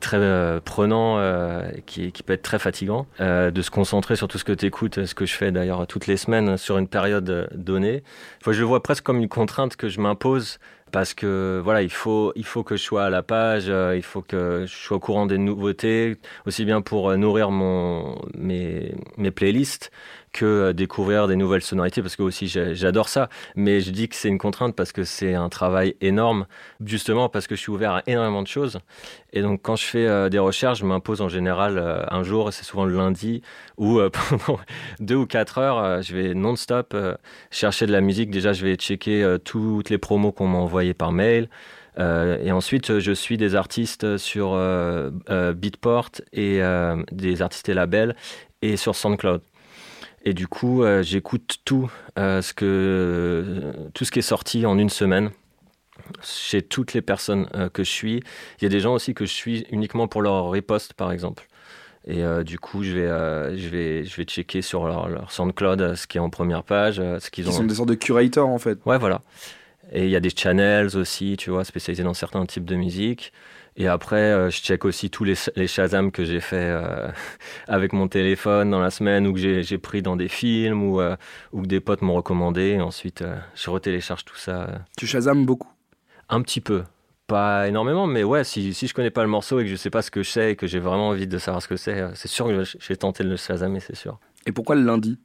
très 0.00 0.16
euh, 0.16 0.60
prenant, 0.60 1.18
euh, 1.18 1.62
qui, 1.86 2.12
qui 2.12 2.22
peut 2.22 2.32
être 2.32 2.42
très 2.42 2.58
fatigant. 2.58 3.06
Euh, 3.20 3.50
de 3.50 3.62
se 3.62 3.70
concentrer 3.70 4.16
sur 4.16 4.28
tout 4.28 4.38
ce 4.38 4.44
que 4.44 4.52
tu 4.52 4.66
écoutes, 4.66 5.04
ce 5.04 5.14
que 5.14 5.26
je 5.26 5.34
fais 5.34 5.52
d'ailleurs 5.52 5.86
toutes 5.86 6.06
les 6.06 6.16
semaines 6.16 6.56
sur 6.56 6.78
une 6.78 6.88
période 6.88 7.28
euh, 7.30 7.46
donnée. 7.54 8.02
Enfin, 8.40 8.52
je 8.52 8.60
le 8.60 8.66
vois 8.66 8.82
presque 8.82 9.04
comme 9.04 9.18
une 9.18 9.28
contrainte 9.28 9.76
que 9.76 9.88
je 9.88 10.00
m'impose 10.00 10.58
parce 10.90 11.14
que 11.14 11.60
voilà, 11.62 11.82
il 11.82 11.90
faut, 11.90 12.32
il 12.36 12.44
faut 12.44 12.62
que 12.62 12.76
je 12.76 12.82
sois 12.82 13.04
à 13.04 13.10
la 13.10 13.22
page, 13.22 13.64
euh, 13.68 13.94
il 13.96 14.02
faut 14.02 14.22
que 14.22 14.64
je 14.66 14.74
sois 14.74 14.96
au 14.96 15.00
courant 15.00 15.26
des 15.26 15.38
nouveautés, 15.38 16.16
aussi 16.46 16.64
bien 16.64 16.80
pour 16.80 17.10
euh, 17.10 17.16
nourrir 17.16 17.50
mon, 17.50 18.20
mes, 18.36 18.94
mes 19.16 19.30
playlists 19.30 19.90
que 20.32 20.44
euh, 20.44 20.72
découvrir 20.72 21.28
des 21.28 21.36
nouvelles 21.36 21.62
sonorités 21.62 22.02
parce 22.02 22.16
que 22.16 22.22
aussi 22.22 22.46
j'adore 22.48 23.08
ça. 23.08 23.28
Mais 23.56 23.80
je 23.80 23.90
dis 23.90 24.08
que 24.08 24.16
c'est 24.16 24.28
une 24.28 24.38
contrainte 24.38 24.74
parce 24.74 24.92
que 24.92 25.04
c'est 25.04 25.34
un 25.34 25.48
travail 25.48 25.96
énorme, 26.00 26.46
justement 26.84 27.28
parce 27.28 27.46
que 27.46 27.54
je 27.54 27.60
suis 27.60 27.70
ouvert 27.70 27.92
à 27.92 28.02
énormément 28.06 28.42
de 28.42 28.48
choses. 28.48 28.78
Et 29.32 29.42
donc 29.42 29.60
quand 29.62 29.76
je 29.76 29.84
fais 29.84 30.06
euh, 30.06 30.28
des 30.28 30.38
recherches, 30.38 30.80
je 30.80 30.86
m'impose 30.86 31.20
en 31.20 31.28
général 31.28 31.78
euh, 31.78 32.04
un 32.10 32.22
jour, 32.22 32.52
c'est 32.52 32.64
souvent 32.64 32.84
le 32.84 32.96
lundi, 32.96 33.42
où 33.76 34.00
pendant 34.28 34.60
deux 35.00 35.16
ou 35.16 35.26
quatre 35.26 35.58
heures, 35.58 36.02
je 36.02 36.14
vais 36.14 36.34
non-stop 36.34 36.96
chercher 37.50 37.86
de 37.86 37.92
la 37.92 38.00
musique. 38.00 38.30
Déjà, 38.30 38.52
je 38.52 38.64
vais 38.64 38.76
checker 38.76 39.36
toutes 39.44 39.90
les 39.90 39.98
promos 39.98 40.32
qu'on 40.32 40.46
m'a 40.46 40.58
envoyées 40.58 40.94
par 40.94 41.12
mail. 41.12 41.48
Et 41.98 42.52
ensuite, 42.52 42.98
je 42.98 43.12
suis 43.12 43.36
des 43.36 43.54
artistes 43.54 44.16
sur 44.16 44.50
Beatport 45.54 46.10
et 46.32 46.60
des 47.12 47.42
artistes 47.42 47.68
et 47.68 47.74
labels 47.74 48.14
et 48.62 48.76
sur 48.76 48.94
SoundCloud. 48.94 49.40
Et 50.24 50.34
du 50.34 50.48
coup, 50.48 50.82
euh, 50.82 51.02
j'écoute 51.02 51.58
tout, 51.64 51.90
euh, 52.18 52.42
ce 52.42 52.52
que, 52.52 53.72
tout 53.94 54.04
ce 54.04 54.10
qui 54.10 54.18
est 54.18 54.22
sorti 54.22 54.66
en 54.66 54.78
une 54.78 54.90
semaine 54.90 55.30
chez 56.22 56.60
toutes 56.62 56.92
les 56.92 57.02
personnes 57.02 57.48
euh, 57.54 57.68
que 57.68 57.84
je 57.84 57.90
suis. 57.90 58.22
Il 58.60 58.64
y 58.64 58.66
a 58.66 58.68
des 58.68 58.80
gens 58.80 58.94
aussi 58.94 59.14
que 59.14 59.24
je 59.24 59.32
suis 59.32 59.66
uniquement 59.70 60.08
pour 60.08 60.22
leur 60.22 60.44
repost, 60.44 60.92
par 60.94 61.12
exemple. 61.12 61.46
Et 62.06 62.22
euh, 62.24 62.42
du 62.42 62.58
coup, 62.58 62.82
je 62.82 62.92
vais, 62.92 63.06
euh, 63.06 63.56
je, 63.56 63.68
vais, 63.68 64.04
je 64.04 64.16
vais 64.16 64.24
checker 64.24 64.62
sur 64.62 64.86
leur, 64.86 65.08
leur 65.08 65.30
SoundCloud 65.32 65.80
euh, 65.82 65.94
ce 65.94 66.06
qui 66.06 66.16
est 66.18 66.20
en 66.20 66.30
première 66.30 66.64
page, 66.64 66.98
euh, 66.98 67.18
ce 67.20 67.30
qu'ils 67.30 67.44
Qui 67.44 67.50
ont. 67.50 67.54
sont 67.54 67.64
des 67.64 67.74
sortes 67.74 67.88
de 67.90 67.94
curators 67.94 68.48
en 68.48 68.58
fait. 68.58 68.78
Ouais, 68.86 68.98
voilà. 68.98 69.20
Et 69.92 70.04
il 70.04 70.10
y 70.10 70.16
a 70.16 70.20
des 70.20 70.30
channels 70.30 70.96
aussi, 70.96 71.36
tu 71.38 71.50
vois, 71.50 71.64
spécialisés 71.64 72.02
dans 72.04 72.14
certains 72.14 72.44
types 72.46 72.64
de 72.64 72.76
musique. 72.76 73.32
Et 73.76 73.86
après, 73.88 74.16
euh, 74.16 74.50
je 74.50 74.60
check 74.60 74.84
aussi 74.84 75.10
tous 75.10 75.24
les, 75.24 75.34
les 75.56 75.66
Shazam 75.66 76.10
que 76.12 76.24
j'ai 76.24 76.40
fait 76.40 76.56
euh, 76.70 77.08
avec 77.68 77.92
mon 77.92 78.08
téléphone 78.08 78.70
dans 78.70 78.80
la 78.80 78.90
semaine 78.90 79.26
ou 79.26 79.32
que 79.32 79.38
j'ai 79.38 79.62
j'ai 79.62 79.78
pris 79.78 80.02
dans 80.02 80.16
des 80.16 80.28
films 80.28 80.82
ou, 80.82 81.00
euh, 81.00 81.16
ou 81.52 81.62
que 81.62 81.66
des 81.66 81.80
potes 81.80 82.02
m'ont 82.02 82.14
recommandé. 82.14 82.70
Et 82.76 82.80
ensuite, 82.80 83.22
euh, 83.22 83.36
je 83.54 83.70
retélécharge 83.70 84.24
tout 84.24 84.36
ça 84.36 84.68
Tu 84.96 85.06
Shazam 85.06 85.46
beaucoup? 85.46 85.68
un 86.28 86.42
petit 86.42 86.60
peu. 86.60 86.84
Pas 87.26 87.68
énormément, 87.68 88.06
mais 88.06 88.24
ouais, 88.24 88.42
si, 88.44 88.74
si 88.74 88.86
je 88.88 88.94
connais 88.94 89.10
pas 89.10 89.22
le 89.22 89.28
morceau 89.28 89.60
et 89.60 89.64
que 89.64 89.70
je 89.70 89.76
sais 89.76 89.90
pas 89.90 90.02
ce 90.02 90.10
que 90.10 90.22
je 90.22 90.30
sais 90.30 90.52
et 90.52 90.56
que 90.56 90.66
j'ai 90.66 90.80
vraiment 90.80 91.08
envie 91.08 91.26
de 91.28 91.38
savoir 91.38 91.62
ce 91.62 91.68
que 91.68 91.76
c'est, 91.76 92.04
c'est 92.14 92.28
sûr 92.28 92.46
que 92.46 92.64
vais 92.88 92.96
tenter 92.96 93.22
de 93.24 93.28
le 93.28 93.36
Shazamer, 93.36 93.80
c'est 93.80 93.94
sûr. 93.96 94.18
Et 94.46 94.52
pourquoi 94.52 94.74
le 94.74 94.82
lundi? 94.82 95.18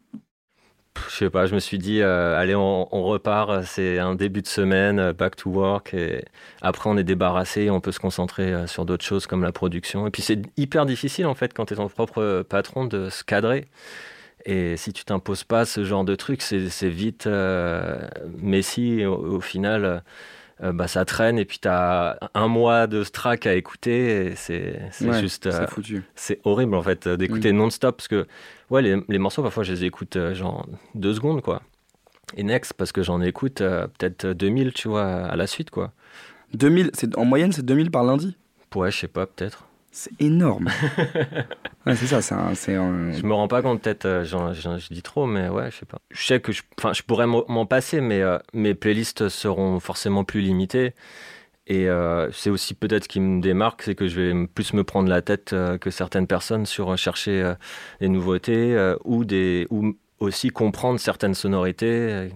Je 1.10 1.16
sais 1.16 1.30
pas, 1.30 1.46
je 1.46 1.56
me 1.56 1.60
suis 1.60 1.78
dit, 1.78 2.02
euh, 2.02 2.38
allez, 2.38 2.56
on, 2.56 2.88
on 2.96 3.04
repart, 3.04 3.64
c'est 3.64 4.00
un 4.00 4.16
début 4.16 4.42
de 4.42 4.48
semaine, 4.48 5.00
euh, 5.00 5.14
back 5.14 5.36
to 5.36 5.50
work, 5.50 5.94
et 5.94 6.26
après 6.62 6.90
on 6.90 6.98
est 6.98 7.04
débarrassé, 7.04 7.70
on 7.70 7.82
peut 7.82 7.92
se 7.92 8.00
concentrer 8.00 8.54
euh, 8.54 8.68
sur 8.68 8.86
d'autres 8.86 9.06
choses 9.06 9.28
comme 9.28 9.44
la 9.44 9.52
production. 9.52 10.08
Et 10.08 10.12
puis 10.12 10.22
c'est 10.22 10.42
hyper 10.58 10.86
difficile 10.86 11.26
en 11.26 11.36
fait 11.36 11.54
quand 11.54 11.66
tu 11.66 11.74
es 11.74 11.78
ton 11.78 11.90
propre 11.90 12.44
patron 12.48 12.86
de 12.86 13.10
se 13.10 13.24
cadrer. 13.24 13.68
Et 14.46 14.78
si 14.78 14.94
tu 14.94 15.04
t'imposes 15.06 15.44
pas 15.44 15.66
ce 15.66 15.84
genre 15.84 16.06
de 16.06 16.16
truc, 16.16 16.42
c'est 16.44 16.90
vite 16.90 17.26
euh, 17.26 18.08
Messi, 18.38 19.04
au, 19.04 19.42
final, 19.42 19.86
euh, 19.86 20.00
bah, 20.62 20.88
ça 20.88 21.04
traîne, 21.06 21.38
et 21.38 21.46
puis 21.46 21.60
tu 21.60 21.68
as 21.68 22.18
un 22.34 22.48
mois 22.48 22.88
de 22.88 23.04
strack 23.04 23.46
à 23.46 23.56
écouter, 23.56 24.34
c'est 24.36 24.80
Ouais, 25.02 25.20
juste... 25.20 25.48
euh, 25.48 25.52
C'est 25.52 25.66
c'est 26.16 26.40
horrible 26.46 26.76
en 26.76 26.82
fait 26.82 27.08
euh, 27.08 27.18
d'écouter 27.18 27.52
non-stop 27.52 27.98
parce 27.98 28.08
que 28.08 28.26
ouais 28.70 28.82
les, 28.82 29.02
les 29.10 29.18
morceaux 29.20 29.44
parfois 29.44 29.64
je 29.64 29.74
les 29.74 29.84
écoute 29.84 30.16
euh, 30.16 30.34
genre 30.34 30.66
deux 30.94 31.14
secondes 31.14 31.42
quoi. 31.42 31.62
Et 32.38 32.44
next 32.44 32.74
parce 32.74 32.92
que 32.92 33.04
j'en 33.04 33.22
écoute 33.22 33.62
euh, 33.62 33.88
peut-être 33.88 34.28
2000 34.28 34.72
tu 34.74 34.88
vois 34.88 35.06
à 35.06 35.36
la 35.36 35.46
suite 35.48 35.70
quoi. 35.72 35.92
2000, 36.54 36.92
c'est 36.94 37.18
en 37.18 37.26
moyenne 37.26 37.52
c'est 37.52 37.66
2000 37.66 37.92
par 37.92 38.04
lundi? 38.04 38.38
ouais 38.76 38.92
je 38.92 38.98
sais 38.98 39.08
pas 39.08 39.26
peut-être 39.26 39.68
C'est 39.98 40.12
énorme. 40.22 40.68
ouais, 41.86 41.96
c'est 41.96 42.06
ça, 42.06 42.22
c'est 42.22 42.76
un, 42.76 43.14
je 43.14 43.26
me 43.26 43.34
rends 43.34 43.48
pas 43.48 43.62
compte 43.62 43.82
peut-être 43.82 44.04
euh, 44.04 44.26
je 44.26 44.94
dis 44.94 45.02
trop 45.02 45.26
mais 45.26 45.48
ouais 45.48 45.72
je 45.72 45.78
sais 45.78 45.86
pas 45.86 46.00
je 46.12 46.26
sais 46.26 46.42
que 46.42 46.52
je, 46.52 46.64
je 46.92 47.02
pourrais 47.04 47.26
m'en 47.28 47.66
passer 47.66 48.02
mais 48.02 48.22
euh, 48.22 48.38
mes 48.52 48.74
playlists 48.74 49.30
seront 49.30 49.80
forcément 49.80 50.26
plus 50.26 50.42
limitées 50.42 50.94
et 51.66 51.88
euh, 51.88 52.30
c'est 52.34 52.50
aussi 52.50 52.74
peut-être 52.74 53.06
ce 53.06 53.08
qui 53.08 53.22
me 53.22 53.42
démarque, 53.42 53.84
c'est 53.84 53.96
que 53.96 54.10
je 54.10 54.20
vais 54.20 54.48
plus 54.48 54.74
me 54.74 54.84
prendre 54.84 55.08
la 55.08 55.22
tête 55.22 55.56
que 55.80 55.90
certaines 55.90 56.28
personnes 56.28 56.66
sur 56.66 56.98
chercher 56.98 57.54
des 58.02 58.10
nouveautés 58.10 58.96
ou, 59.06 59.24
des, 59.24 59.66
ou 59.70 59.96
aussi 60.20 60.50
comprendre 60.50 61.00
certaines 61.00 61.36
sonorités 61.36 62.32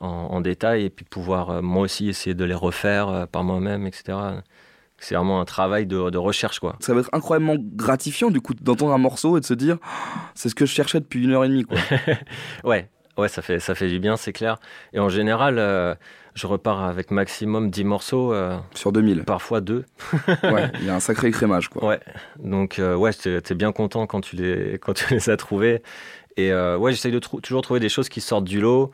en, 0.00 0.08
en 0.08 0.40
détail 0.40 0.86
et 0.86 0.90
puis 0.90 1.04
pouvoir 1.04 1.62
moi 1.62 1.82
aussi 1.82 2.08
essayer 2.08 2.34
de 2.34 2.44
les 2.44 2.54
refaire 2.54 3.28
par 3.30 3.44
moi-même, 3.44 3.86
etc. 3.86 4.18
C'est 5.00 5.14
vraiment 5.14 5.40
un 5.40 5.44
travail 5.44 5.86
de, 5.86 6.10
de 6.10 6.18
recherche, 6.18 6.58
quoi. 6.58 6.76
ça 6.80 6.92
va 6.92 7.00
être 7.00 7.10
incroyablement 7.12 7.56
gratifiant 7.58 8.30
du 8.30 8.40
coup 8.40 8.54
d'entendre 8.54 8.92
un 8.92 8.98
morceau 8.98 9.36
et 9.36 9.40
de 9.40 9.44
se 9.46 9.54
dire 9.54 9.78
Oh, 9.82 9.86
c'est 10.34 10.48
ce 10.48 10.54
que 10.54 10.66
je 10.66 10.72
cherchais 10.72 10.98
depuis 11.00 11.22
une 11.24 11.32
heure 11.32 11.44
et 11.44 11.48
demie 11.48 11.64
quoi. 11.64 11.78
Ouais, 12.64 12.88
ouais, 13.16 13.28
ça 13.28 13.42
fait, 13.42 13.60
ça 13.60 13.74
fait 13.74 13.88
du 13.88 13.98
bien, 14.00 14.16
c'est 14.16 14.32
clair. 14.32 14.58
Et 14.92 14.98
en 14.98 15.08
général, 15.08 15.58
euh, 15.58 15.94
je 16.34 16.46
repars 16.46 16.82
avec 16.82 17.10
maximum 17.10 17.70
10 17.70 17.84
morceaux, 17.84 18.32
euh, 18.32 18.56
Sur 18.74 18.90
2000. 18.92 19.24
parfois 19.24 19.60
deux. 19.60 19.84
Ouais, 20.42 20.70
il 20.80 20.86
y 20.86 20.90
a 20.90 20.94
un 20.96 21.00
sacré 21.00 21.28
écrémage 21.28 21.68
quoi. 21.68 21.84
Ouais, 21.86 22.00
donc 22.42 22.78
euh, 22.78 22.94
ouais, 22.96 23.12
t'es 23.12 23.54
bien 23.54 23.72
content 23.72 24.06
quand 24.06 24.20
tu 24.20 24.36
les, 24.36 24.78
quand 24.82 24.94
tu 24.94 25.14
les 25.14 25.30
as 25.30 25.36
trouvés. 25.36 25.82
Et 26.36 26.52
euh, 26.52 26.76
ouais, 26.76 26.92
j'essaye 26.92 27.12
de 27.12 27.18
trou- 27.18 27.40
toujours 27.40 27.62
trouver 27.62 27.80
des 27.80 27.88
choses 27.88 28.08
qui 28.08 28.20
sortent 28.20 28.44
du 28.44 28.60
lot. 28.60 28.90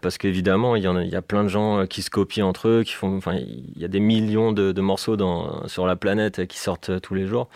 Parce 0.00 0.16
qu'évidemment, 0.16 0.76
il 0.76 0.82
y, 0.82 1.16
a, 1.16 1.22
plein 1.22 1.42
de 1.42 1.48
gens 1.48 1.80
euh, 1.80 1.86
qui 1.86 2.02
se 2.02 2.10
copient 2.10 2.46
entre 2.46 2.68
eux, 2.68 2.82
qui 2.84 2.92
font, 2.92 3.16
enfin, 3.16 3.34
il 3.34 3.76
y 3.76 3.84
a 3.84 3.88
des 3.88 4.00
millions 4.00 4.52
de, 4.52 4.80
morceaux 4.80 5.16
sur 5.66 5.86
la 5.86 5.96
planète 5.96 6.40
euh, 6.40 6.46
qui 6.46 6.58
sortent 6.58 6.90
euh, 6.90 7.00
tous 7.00 7.14
les 7.14 7.26
jours. 7.26 7.48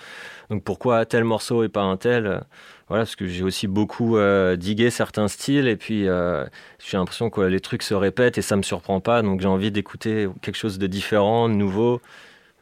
Donc 0.51 0.65
pourquoi 0.65 1.07
tel 1.07 1.25
morceau 1.25 1.63
et 1.63 1.69
pas 1.69 1.83
un 1.83 1.97
tel 1.97 2.43
Voilà, 2.89 3.05
parce 3.05 3.17
que 3.17 3.27
j'ai 3.27 3.45
aussi 3.45 3.69
beaucoup 3.69 4.19
digué 4.57 4.91
certains 4.91 5.29
styles 5.29 5.67
et 5.67 5.77
puis 5.77 6.05
j'ai 6.05 6.97
l'impression 6.99 7.31
que 7.31 7.41
les 7.41 7.61
trucs 7.61 7.83
se 7.83 7.95
répètent 7.95 8.37
et 8.37 8.43
ça 8.43 8.57
me 8.57 8.63
surprend 8.63 9.01
pas. 9.01 9.23
Donc 9.23 9.41
j'ai 9.41 9.49
envie 9.49 9.71
d'écouter 9.71 10.29
quelque 10.43 10.57
chose 10.57 10.79
de 10.79 10.87
différent, 10.87 11.49
de 11.49 11.55
nouveau, 11.55 12.03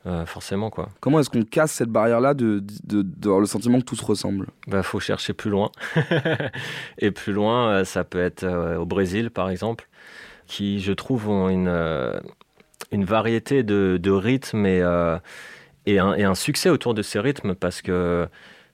euh, 0.06 0.24
forcément 0.26 0.70
quoi. 0.70 0.88
Comment 1.00 1.20
est-ce 1.20 1.28
qu'on 1.30 1.42
casse 1.42 1.72
cette 1.72 1.90
barrière 1.90 2.20
là 2.20 2.34
de, 2.34 2.62
de, 2.84 3.02
d'avoir 3.02 3.40
le 3.40 3.46
sentiment 3.46 3.78
que 3.80 3.84
tout 3.84 3.96
se 3.96 4.04
ressemble? 4.04 4.46
Bah, 4.66 4.82
faut 4.82 5.00
chercher 5.00 5.32
plus 5.34 5.50
loin. 5.50 5.70
et 6.98 7.10
plus 7.10 7.32
loin, 7.32 7.68
euh, 7.68 7.84
ça 7.84 8.04
peut 8.04 8.20
être 8.20 8.44
euh, 8.44 8.78
au 8.78 8.86
Brésil, 8.86 9.30
par 9.30 9.50
exemple, 9.50 9.88
qui, 10.46 10.80
je 10.80 10.92
trouve, 10.92 11.28
ont 11.28 11.48
une, 11.48 11.68
une 12.92 13.04
variété 13.04 13.62
de, 13.62 13.98
de 14.02 14.10
rythmes 14.10 14.66
et, 14.66 14.80
euh, 14.82 15.18
et, 15.86 15.98
un, 15.98 16.14
et 16.14 16.24
un 16.24 16.34
succès 16.34 16.70
autour 16.70 16.94
de 16.94 17.02
ces 17.02 17.20
rythmes 17.20 17.54
parce 17.54 17.82
que 17.82 18.26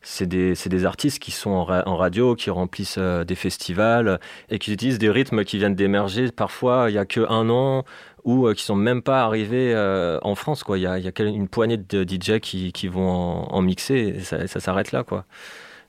c'est 0.03 0.27
des, 0.27 0.55
c'est 0.55 0.69
des 0.69 0.85
artistes 0.85 1.19
qui 1.19 1.33
sont 1.33 1.51
en, 1.51 1.65
ra- 1.65 1.83
en 1.87 1.97
radio, 1.97 2.37
qui 2.37 2.51
remplissent 2.51 2.99
des 2.99 3.35
festivals 3.35 4.21
et 4.49 4.59
qui 4.61 4.73
utilisent 4.73 5.01
des 5.01 5.11
rythmes 5.11 5.43
qui 5.45 5.59
viennent 5.59 5.75
d'émerger 5.75 6.31
parfois 6.31 6.87
il 6.89 6.95
y 6.95 6.99
a 6.99 7.05
que 7.05 7.29
un 7.29 7.51
an 7.51 7.85
ou 8.27 8.49
euh, 8.49 8.55
qui 8.55 8.65
sont 8.65 8.77
même 8.77 9.03
pas 9.03 9.23
arrivés 9.23 9.73
euh, 9.75 10.19
en 10.23 10.35
France. 10.35 10.65
Quoi. 10.65 10.79
Il 10.79 10.83
y 10.83 10.87
a, 10.87 10.99
il 10.99 11.07
y 11.07 11.23
une 11.23 11.49
poignée 11.49 11.79
de 11.79 12.03
DJ 12.03 12.41
qui, 12.41 12.89
vont 12.89 13.09
en, 13.09 13.63
mixer 13.63 13.95
et 13.95 14.21
ça, 14.21 14.47
s'arrête 14.61 14.93
là. 14.93 15.05
Quoi. 15.05 15.25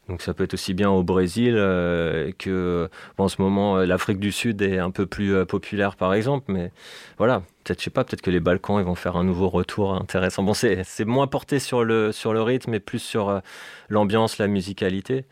Donc 0.07 0.21
ça 0.21 0.33
peut 0.33 0.45
être 0.45 0.53
aussi 0.53 0.73
bien 0.73 0.89
au 0.89 1.03
Brésil 1.03 1.55
euh, 1.57 2.31
que 2.37 2.89
en 3.17 3.27
ce 3.27 3.41
moment 3.41 3.77
l'Afrique 3.77 4.19
du 4.19 4.31
Sud 4.31 4.61
est 4.61 4.77
un 4.77 4.91
peu 4.91 5.05
plus 5.05 5.45
populaire 5.45 5.97
par 5.97 6.13
exemple, 6.13 6.45
mais 6.47 6.71
voilà, 7.17 7.41
peut-être 7.65 7.79
je 7.79 7.85
sais 7.85 7.89
pas, 7.89 8.05
peut-être 8.05 8.21
que 8.21 8.31
les 8.31 8.39
Balkans 8.39 8.79
ils 8.79 8.85
vont 8.85 8.95
faire 8.95 9.17
un 9.17 9.25
nouveau 9.25 9.49
retour 9.49 9.95
intéressant. 9.95 10.43
Bon 10.43 10.53
c'est 10.53 11.05
moins 11.05 11.27
porté 11.27 11.59
sur 11.59 11.83
le 11.83 12.13
rythme 12.41 12.73
et 12.73 12.79
plus 12.79 12.99
sur 12.99 13.41
l'ambiance, 13.89 14.37
la 14.37 14.47
musicalité, 14.47 15.25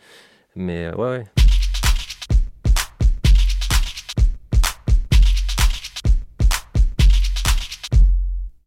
mais 0.58 0.90
ouais 0.90 1.10
ouais. 1.10 1.45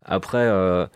Après, 0.08 0.38
euh, 0.38 0.86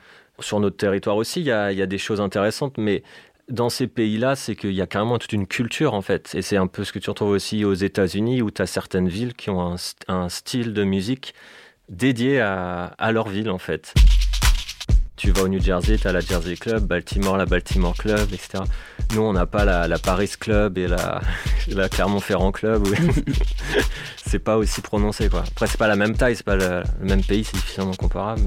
sur 0.40 0.59
notre 0.59 0.76
territoire 0.76 1.16
aussi, 1.16 1.40
il 1.40 1.47
y 1.47 1.52
a, 1.52 1.87
des 1.87 1.99
choses 1.99 2.21
intéressantes, 2.21 2.78
mais 2.78 3.02
dans 3.49 3.69
ces 3.69 3.87
pays-là, 3.87 4.35
c'est 4.35 4.57
qu'il 4.57 4.73
y 4.73 4.81
a 4.81 4.87
carrément 4.87 5.19
toute 5.19 5.33
une 5.33 5.47
culture, 5.47 5.95
en 5.95 6.02
fait. 6.02 6.35
Et 6.35 6.42
c'est 6.42 6.57
un 6.57 6.66
peu 6.66 6.85
ce 6.85 6.92
que 6.92 6.99
tu 6.99 7.11
retrouves 7.11 7.31
aussi 7.31 7.64
aux 7.64 7.75
États-Unis, 7.75 8.42
où 8.42 8.50
tu 8.50 8.62
as 8.62 8.66
certaines 8.66 9.09
villes 9.09 9.35
qui 9.35 9.50
ont 9.50 9.61
un, 9.61 9.76
st- 9.76 10.02
un 10.09 10.28
style 10.28 10.73
de 10.73 10.85
musique 10.85 11.35
dédié 11.88 12.40
à, 12.40 13.12
leur 13.12 13.28
ville, 13.28 13.50
en 13.50 13.59
fait. 13.59 13.92
Tu 15.16 15.31
vas 15.31 15.42
au 15.42 15.49
New 15.49 15.61
Jersey, 15.61 15.99
tu 15.99 16.09
as 16.09 16.12
la 16.12 16.21
Jersey 16.21 16.57
Club, 16.57 16.85
Baltimore, 16.85 17.37
la 17.37 17.45
Baltimore 17.45 17.95
Club, 17.95 18.33
etc. 18.33 18.64
Nous, 19.14 19.21
on 19.21 19.35
n'a 19.35 19.47
pas 19.47 19.64
la, 19.64 19.99
Paris 19.99 20.33
Club 20.40 20.78
et 20.78 20.88
la, 20.88 21.21
Clermont-Ferrand 21.90 22.50
Club. 22.50 22.88
c'est 24.26 24.38
pas 24.38 24.57
aussi 24.57 24.81
prononcé, 24.81 25.28
quoi. 25.28 25.45
Après, 25.47 25.66
c'est 25.66 25.78
pas 25.78 25.88
la 25.88 25.97
même 25.97 26.16
taille, 26.16 26.35
c'est 26.35 26.47
pas 26.47 26.57
le, 26.57 26.83
même 27.00 27.23
pays, 27.23 27.45
c'est 27.45 27.57
difficilement 27.57 27.95
comparable. 27.95 28.42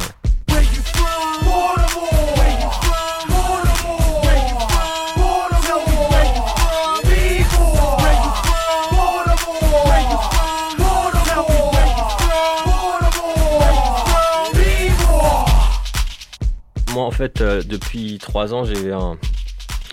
Moi, 16.94 17.04
en 17.04 17.12
fait, 17.12 17.42
euh, 17.42 17.62
depuis 17.62 18.20
trois 18.20 18.54
ans, 18.54 18.64
j'ai 18.64 18.94
un, 18.94 19.18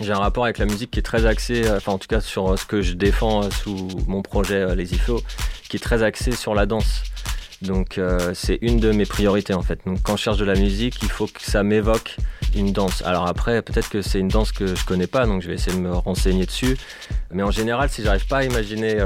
j'ai 0.00 0.12
un 0.12 0.18
rapport 0.18 0.44
avec 0.44 0.58
la 0.58 0.66
musique 0.66 0.92
qui 0.92 1.00
est 1.00 1.02
très 1.02 1.26
axé, 1.26 1.66
euh, 1.66 1.78
enfin 1.78 1.90
en 1.90 1.98
tout 1.98 2.06
cas 2.06 2.20
sur 2.20 2.56
ce 2.56 2.64
que 2.64 2.80
je 2.80 2.92
défends 2.92 3.50
sous 3.50 3.88
mon 4.06 4.22
projet 4.22 4.76
Lazy 4.76 4.98
Flow, 4.98 5.20
qui 5.68 5.78
est 5.78 5.80
très 5.80 6.04
axé 6.04 6.30
sur 6.30 6.54
la 6.54 6.64
danse. 6.64 7.02
Donc 7.62 8.00
c'est 8.34 8.58
une 8.60 8.78
de 8.78 8.92
mes 8.92 9.06
priorités 9.06 9.54
en 9.54 9.62
fait. 9.62 9.80
Donc 9.86 10.02
quand 10.02 10.16
je 10.16 10.22
cherche 10.22 10.38
de 10.38 10.44
la 10.44 10.54
musique, 10.54 10.98
il 11.02 11.08
faut 11.08 11.26
que 11.26 11.40
ça 11.40 11.62
m'évoque 11.62 12.16
une 12.54 12.72
danse. 12.72 13.02
Alors 13.06 13.26
après, 13.26 13.62
peut-être 13.62 13.88
que 13.88 14.02
c'est 14.02 14.18
une 14.18 14.28
danse 14.28 14.52
que 14.52 14.74
je 14.74 14.84
connais 14.84 15.06
pas, 15.06 15.26
donc 15.26 15.42
je 15.42 15.48
vais 15.48 15.54
essayer 15.54 15.76
de 15.76 15.82
me 15.82 15.92
renseigner 15.92 16.44
dessus. 16.44 16.76
Mais 17.30 17.42
en 17.42 17.50
général, 17.50 17.88
si 17.88 18.02
j'arrive 18.02 18.26
pas 18.26 18.38
à 18.38 18.44
imaginer 18.44 18.98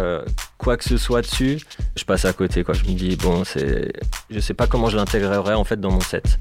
quoi 0.59 0.77
que 0.77 0.85
ce 0.85 0.97
soit 0.97 1.23
dessus, 1.23 1.61
je 1.97 2.05
passe 2.05 2.25
à 2.25 2.33
côté. 2.33 2.65
Quoi. 2.65 2.75
Je 2.75 2.85
me 2.85 2.97
dis 2.97 3.17
bon, 3.17 3.45
c'est, 3.45 3.93
je 4.31 4.41
sais 4.41 4.55
pas 4.55 4.67
comment 4.67 4.89
je 4.89 4.97
l'intégrerai 4.97 5.55
en 5.55 5.65
fait 5.65 5.81
dans 5.81 5.91
mon 5.91 6.01
set 6.01 6.39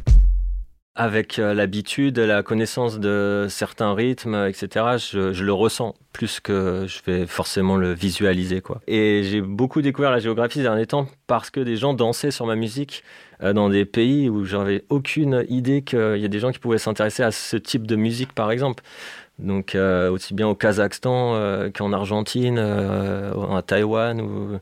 avec 0.95 1.39
euh, 1.39 1.53
l'habitude, 1.53 2.17
la 2.19 2.41
connaissance 2.41 2.99
de 2.99 3.47
certains 3.49 3.93
rythmes, 3.93 4.47
etc., 4.47 4.97
je, 4.97 5.43
le 5.43 5.53
ressens 5.53 5.93
plus 6.13 6.39
que 6.39 6.85
je 6.87 6.99
vais 7.05 7.27
forcément 7.27 7.75
le 7.75 7.91
visualiser. 7.91 8.63
Et 8.87 9.23
j'ai 9.23 9.41
beaucoup 9.41 9.81
découvert 9.81 10.11
la 10.11 10.19
géographie 10.19 10.59
ces 10.59 10.63
derniers 10.63 10.85
temps 10.85 11.07
parce 11.27 11.49
que 11.49 11.59
des 11.59 11.75
gens 11.75 11.93
dansaient 11.93 12.31
sur 12.31 12.45
ma 12.45 12.55
musique 12.55 13.03
euh, 13.43 13.51
dans 13.51 13.69
des 13.69 13.83
pays 13.83 14.29
où 14.29 14.45
j'avais 14.45 14.85
aucune 14.89 15.45
idée 15.49 15.81
qu'il 15.81 16.17
y 16.17 16.25
a 16.25 16.29
des 16.29 16.39
gens 16.39 16.51
qui 16.51 16.59
pouvaient 16.59 16.77
s'intéresser 16.77 17.23
à 17.23 17.31
ce 17.31 17.57
type 17.57 17.85
de 17.85 17.97
musique, 17.97 18.31
par 18.31 18.49
exemple. 18.49 18.81
Donc 19.37 19.75
euh, 19.75 20.09
aussi 20.09 20.33
bien 20.33 20.47
au 20.47 20.55
Kazakhstan 20.55 21.69
qu'en 21.75 21.91
Argentine, 21.91 22.57
à 22.57 23.61
Taïwan 23.61 24.21
ou 24.21 24.59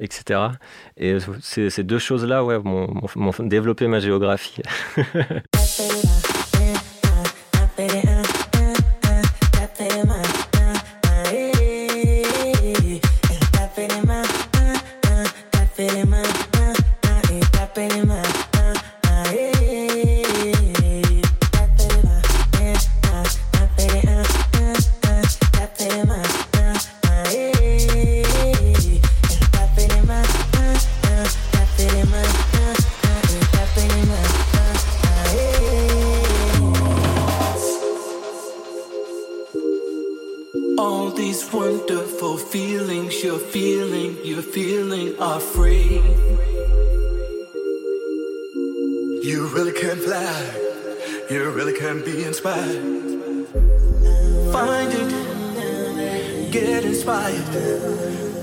etc. 0.00 0.40
Et 0.96 1.18
ces, 1.40 1.82
deux 1.82 1.98
choses-là 1.98 2.44
ouais, 2.44 2.58
m'ont 2.58 3.32
développé 3.40 3.86
ma 3.86 4.00
géographie. 4.00 4.62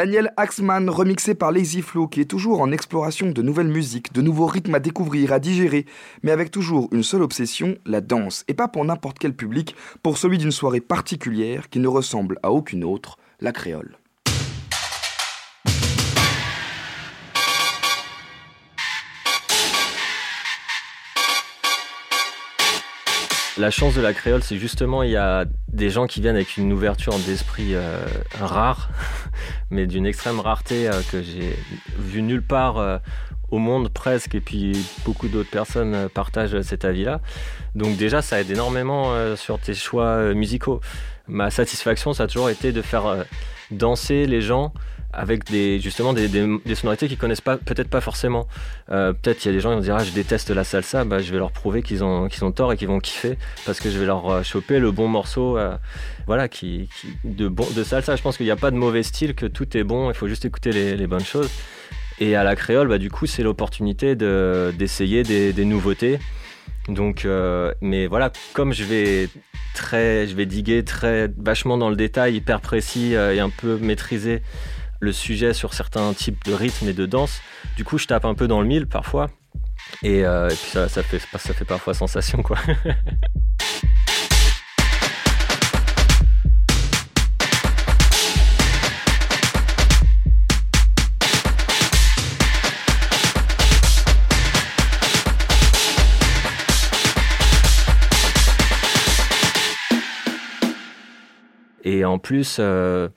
Daniel 0.07 0.33
Axman, 0.37 0.89
remixé 0.89 1.35
par 1.35 1.51
Lazy 1.51 1.83
Flow, 1.83 2.07
qui 2.07 2.21
est 2.21 2.31
toujours 2.31 2.61
en 2.61 2.71
exploration 2.71 3.33
de 3.33 3.43
nouvelles 3.43 3.67
musiques, 3.67 4.13
de 4.13 4.23
nouveaux 4.23 4.47
rythmes 4.47 4.77
à 4.77 4.79
découvrir, 4.79 5.33
à 5.33 5.41
digérer, 5.41 5.85
mais 6.23 6.31
avec 6.31 6.53
toujours 6.53 6.89
une 6.93 7.03
seule 7.03 7.23
obsession, 7.23 7.77
la 7.85 8.01
danse. 8.01 8.45
Et 8.47 8.55
pas 8.55 8.69
pour 8.69 8.85
n'importe 8.85 9.19
quel 9.19 9.35
public, 9.35 9.75
pour 10.05 10.17
celui 10.17 10.39
d'une 10.39 10.53
soirée 10.53 10.81
particulière 10.81 11.69
qui 11.71 11.81
ne 11.81 11.89
ressemble 11.89 12.39
à 12.45 12.53
aucune 12.53 12.85
autre, 12.85 13.19
la 13.41 13.51
créole. 13.51 13.99
La 23.59 23.71
chance 23.71 23.95
de 23.95 24.03
la 24.03 24.13
créole, 24.13 24.43
c'est 24.43 24.59
justement, 24.59 25.03
il 25.03 25.13
y 25.13 25.17
a 25.17 25.47
des 25.69 25.89
gens 25.89 26.07
qui 26.07 26.21
viennent 26.21 26.37
avec 26.37 26.59
une 26.59 26.71
ouverture 26.75 27.15
d'esprit 27.21 27.75
euh, 27.75 28.05
rare, 28.39 28.91
mais 29.71 29.87
d'une 29.87 30.05
extrême 30.05 30.41
rareté 30.41 30.89
euh, 30.89 31.01
que 31.11 31.23
j'ai 31.23 31.57
vu 31.99 32.21
nulle 32.21 32.43
part 32.43 32.77
euh, 32.77 32.99
au 33.51 33.57
monde 33.57 33.89
presque, 33.89 34.35
et 34.35 34.43
puis 34.43 34.77
beaucoup 35.07 35.29
d'autres 35.29 35.49
personnes 35.49 36.11
partagent 36.11 36.61
cet 36.61 36.85
avis-là. 36.85 37.23
Donc 37.75 37.97
déjà, 37.97 38.21
ça 38.21 38.41
aide 38.43 38.51
énormément 38.51 39.15
sur 39.37 39.59
tes 39.59 39.73
choix 39.73 40.35
musicaux. 40.35 40.81
Ma 41.27 41.51
satisfaction, 41.51 42.13
ça 42.13 42.25
a 42.25 42.27
toujours 42.27 42.51
été 42.51 42.73
de 42.73 42.83
faire 42.83 43.25
danser 43.71 44.27
les 44.27 44.41
gens 44.41 44.73
avec 45.13 45.45
des 45.45 45.81
justement 45.81 46.13
des, 46.13 46.29
des, 46.29 46.47
des 46.65 46.75
sonorités 46.75 47.09
qu'ils 47.09 47.17
connaissent 47.17 47.41
pas 47.41 47.57
peut-être 47.57 47.89
pas 47.89 48.03
forcément. 48.03 48.47
Euh, 48.91 49.15
peut-être 49.15 49.45
il 49.45 49.49
y 49.49 49.51
a 49.51 49.55
des 49.55 49.61
gens 49.61 49.71
qui 49.71 49.77
vont 49.77 49.83
dire 49.83 49.97
ah 49.99 50.05
je 50.05 50.13
déteste 50.13 50.51
la 50.51 50.63
salsa. 50.63 51.05
Bah 51.05 51.21
je 51.21 51.33
vais 51.33 51.39
leur 51.39 51.53
prouver 51.53 51.83
qu'ils 51.83 52.05
ont 52.05 52.29
qu'ils 52.29 52.45
ont 52.45 52.53
tort 52.53 52.73
et 52.73 52.77
qu'ils 52.77 52.89
vont 52.89 53.01
kiffer 53.01 53.39
parce 53.65 53.81
que 53.81 53.91
je 53.91 53.99
vais 53.99 54.05
leur 54.05 54.29
euh, 54.29 54.43
choper 54.43 54.79
le 54.79 54.91
bon 54.91 55.09
morceau 55.09 55.57
euh, 55.57 55.75
voilà 56.27 56.49
qui, 56.49 56.91
qui, 57.01 57.09
de 57.25 57.49
bon 57.49 57.67
de 57.75 57.83
salsa. 57.83 58.15
Je 58.15 58.23
pense 58.23 58.37
qu'il 58.37 58.45
n'y 58.47 58.53
a 58.53 58.57
pas 58.57 58.71
de 58.71 58.77
mauvais 58.77 59.03
style 59.03 59.35
que 59.35 59.47
tout 59.47 59.75
est 59.77 59.85
bon. 59.85 60.11
Il 60.11 60.15
faut 60.15 60.29
juste 60.29 60.45
écouter 60.45 60.71
les, 60.73 60.97
les 60.97 61.07
bonnes 61.07 61.25
choses. 61.25 61.51
Et 62.19 62.35
à 62.35 62.45
la 62.45 62.57
créole 62.57 62.89
bah 62.89 62.99
du 62.99 63.11
coup 63.11 63.27
c'est 63.27 63.43
l'opportunité 63.43 64.17
de 64.17 64.75
d'essayer 64.79 65.23
des, 65.23 65.53
des 65.53 65.65
nouveautés 65.65 66.19
donc, 66.89 67.25
euh, 67.25 67.73
mais 67.81 68.07
voilà, 68.07 68.31
comme 68.53 68.73
je 68.73 68.85
vais 68.85 69.29
très, 69.75 70.27
je 70.27 70.35
vais 70.35 70.47
diguer 70.47 70.85
très 70.85 71.29
vachement 71.37 71.79
dans 71.79 71.91
le 71.91 71.97
détail, 71.97 72.37
hyper 72.37 72.61
précis 72.61 73.17
euh, 73.17 73.35
et 73.35 73.41
un 73.41 73.51
peu 73.51 73.77
maîtriser 73.77 74.43
le 75.01 75.13
sujet 75.13 75.53
sur 75.53 75.75
certains 75.75 76.15
types 76.15 76.45
de 76.45 76.53
rythmes 76.53 76.89
et 76.89 76.93
de 76.93 77.07
danse. 77.07 77.41
Du 77.77 77.85
coup, 77.85 77.99
je 77.99 78.07
tape 78.07 78.25
un 78.25 78.35
peu 78.35 78.47
dans 78.49 78.61
le 78.61 78.67
mille 78.67 78.87
parfois, 78.87 79.31
et, 80.03 80.25
euh, 80.25 80.49
puis 80.49 80.79
fait, 81.03 81.19
ça 81.39 81.55
fait 81.55 81.65
parfois 81.65 81.95
sensation, 81.95 82.43
quoi. 82.43 82.59
Et 101.87 102.05
en 102.05 102.19
plus, 102.19 102.57
euh, 102.59 103.09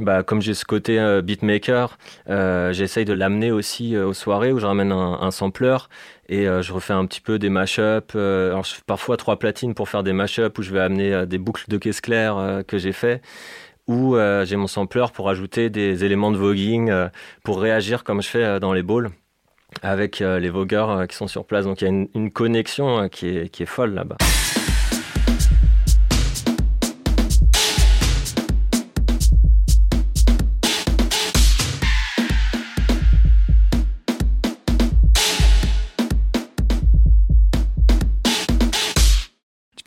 bah, 0.00 0.24
comme 0.24 0.42
j'ai 0.42 0.52
ce 0.52 0.64
côté 0.64 0.98
euh, 0.98 1.22
beatmaker, 1.22 1.96
euh, 2.28 2.72
j'essaye 2.72 3.04
de 3.04 3.12
l'amener 3.12 3.52
aussi 3.52 3.96
aux 3.96 4.12
soirées 4.12 4.52
où 4.52 4.58
je 4.58 4.66
ramène 4.66 4.90
un, 4.90 5.20
un 5.20 5.30
sampler 5.30 5.76
et 6.28 6.44
je 6.44 6.72
refais 6.74 6.92
un 6.92 7.06
petit 7.06 7.22
peu 7.22 7.38
des 7.38 7.48
mashups. 7.48 8.14
Alors 8.14 8.66
parfois 8.86 9.16
trois 9.16 9.38
platines 9.38 9.72
pour 9.72 9.88
faire 9.88 10.02
des 10.02 10.12
mashups 10.12 10.58
où 10.58 10.62
je 10.62 10.72
vais 10.72 10.80
amener 10.80 11.26
des 11.26 11.38
boucles 11.38 11.64
de 11.68 11.78
caisse 11.78 12.02
claire 12.02 12.62
que 12.66 12.76
j'ai 12.76 12.92
fait 12.92 13.22
euh, 13.88 14.44
j'ai 14.44 14.56
mon 14.56 14.66
sampler 14.66 15.06
pour 15.14 15.30
ajouter 15.30 15.70
des 15.70 16.04
éléments 16.04 16.30
de 16.30 16.36
voguing 16.36 16.92
pour 17.42 17.58
réagir 17.62 18.04
comme 18.04 18.20
je 18.20 18.28
fais 18.28 18.60
dans 18.60 18.74
les 18.74 18.82
balls 18.82 19.08
avec 19.80 20.18
les 20.18 20.50
vogueurs 20.50 21.06
qui 21.06 21.16
sont 21.16 21.28
sur 21.28 21.46
place. 21.46 21.64
Donc 21.64 21.80
il 21.80 21.84
y 21.84 21.88
a 21.88 22.06
une, 22.14 22.30
connexion 22.30 23.04
est, 23.04 23.08
qui 23.08 23.62
est 23.62 23.66
folle 23.66 23.94
là-bas. 23.94 24.18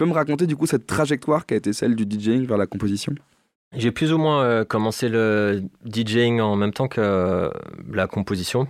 Peux 0.01 0.07
me 0.07 0.13
raconter 0.13 0.47
du 0.47 0.55
coup 0.55 0.65
cette 0.65 0.87
trajectoire 0.87 1.45
qui 1.45 1.53
a 1.53 1.57
été 1.57 1.73
celle 1.73 1.95
du 1.95 2.05
DJing 2.09 2.47
vers 2.47 2.57
la 2.57 2.65
composition? 2.65 3.13
J'ai 3.75 3.91
plus 3.91 4.11
ou 4.11 4.17
moins 4.17 4.43
euh, 4.43 4.65
commencé 4.65 5.09
le 5.09 5.61
DJing 5.85 6.41
en 6.41 6.55
même 6.55 6.73
temps 6.73 6.87
que 6.87 6.99
euh, 6.99 7.51
la 7.93 8.07
composition. 8.07 8.67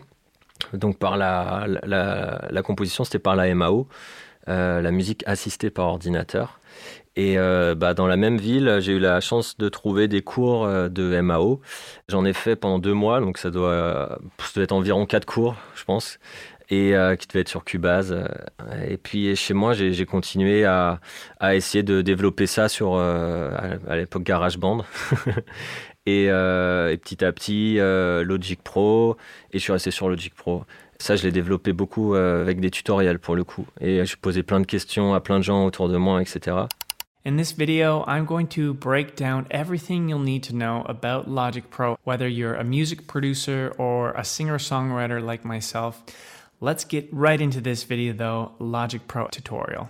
Donc 0.74 0.98
par 0.98 1.16
la, 1.16 1.68
la, 1.84 2.48
la, 2.50 2.62
composition, 2.64 3.06
c'était 3.06 3.18
par 3.18 3.38
la 3.38 3.56
MAO, 3.56 3.88
euh, 4.50 4.82
la 4.82 4.92
musique 4.92 5.24
assistée 5.26 5.70
par 5.70 5.88
ordinateur. 5.88 6.60
Et 7.16 7.36
bah, 7.36 7.94
dans 7.94 8.08
la 8.08 8.16
même 8.16 8.38
ville, 8.38 8.78
j'ai 8.80 8.94
eu 8.94 9.00
la 9.00 9.20
chance 9.20 9.58
de 9.58 9.68
trouver 9.68 10.08
des 10.08 10.22
cours 10.22 10.66
de 10.68 11.22
MAO. 11.22 11.60
J'en 12.08 12.24
ai 12.24 12.32
fait 12.32 12.56
pendant 12.56 12.80
deux 12.80 12.94
mois, 12.94 13.20
donc 13.20 13.38
ça 13.38 13.52
doit, 13.52 14.18
ça 14.40 14.52
doit 14.56 14.64
être 14.64 14.72
environ 14.72 15.06
quatre 15.06 15.26
cours, 15.26 15.56
je 15.76 15.84
pense, 15.84 16.20
et 16.72 16.96
euh, 16.96 17.16
qui 17.18 17.28
devait 17.28 17.42
être 17.42 17.50
sur 17.50 17.64
Cubase. 17.64 18.16
Et 18.88 18.98
puis 18.98 19.36
chez 19.36 19.54
moi, 19.54 19.74
j'ai 19.74 20.06
continué 20.06 20.66
à, 20.66 21.00
à, 21.40 21.54
essayer 21.54 21.84
de 21.84 22.02
développer 22.02 22.48
ça 22.48 22.70
sur, 22.70 22.96
euh, 22.96 23.52
à, 23.88 23.98
l'époque, 23.98 24.24
GarageBand. 24.24 24.86
et, 26.06 26.28
euh, 26.30 26.92
et, 26.92 26.98
petit 26.98 27.24
à 27.24 27.32
petit, 27.32 27.76
euh, 27.78 28.24
Logic 28.24 28.62
Pro, 28.64 29.18
et 29.52 29.60
je 29.60 29.64
suis 29.64 29.74
resté 29.74 29.92
sur 29.92 30.10
Logic 30.10 30.34
Pro. 30.34 30.64
Ça, 30.98 31.16
je 31.16 31.24
l'ai 31.24 31.32
développé 31.32 31.74
beaucoup 31.74 32.16
euh, 32.16 32.42
avec 32.42 32.60
des 32.60 32.70
tutoriels 32.70 33.20
pour 33.20 33.36
le 33.36 33.44
coup. 33.44 33.66
Et 33.82 34.06
je 34.06 34.16
posais 34.16 34.44
plein 34.44 34.60
de 34.60 34.66
questions 34.66 35.14
à 35.14 35.20
plein 35.20 35.40
de 35.40 35.44
gens 35.44 35.66
autour 35.66 35.90
de 35.90 35.98
moi, 35.98 36.22
etc. 36.22 36.68
In 37.26 37.38
this 37.38 37.52
video, 37.52 38.04
I'm 38.08 38.26
going 38.26 38.48
to 38.48 38.74
break 38.74 39.16
down 39.16 39.46
everything 39.52 40.10
you'll 40.10 40.24
need 40.24 40.44
to 40.44 40.54
know 40.54 40.84
about 40.88 41.28
Logic 41.28 41.70
Pro, 41.70 41.98
whether 42.04 42.28
you're 42.28 42.56
a 42.56 42.64
music 42.64 43.06
producer 43.08 43.74
or 43.78 44.12
a 44.16 44.24
singer-songwriter 44.24 45.24
like 45.24 45.46
myself. 45.46 46.04
Let's 46.64 46.86
get 46.88 47.10
right 47.12 47.42
into 47.42 47.60
this 47.60 47.84
video 47.84 48.14
though, 48.14 48.52
Logic 48.60 49.02
Pro 49.08 49.28
tutorial. 49.32 49.88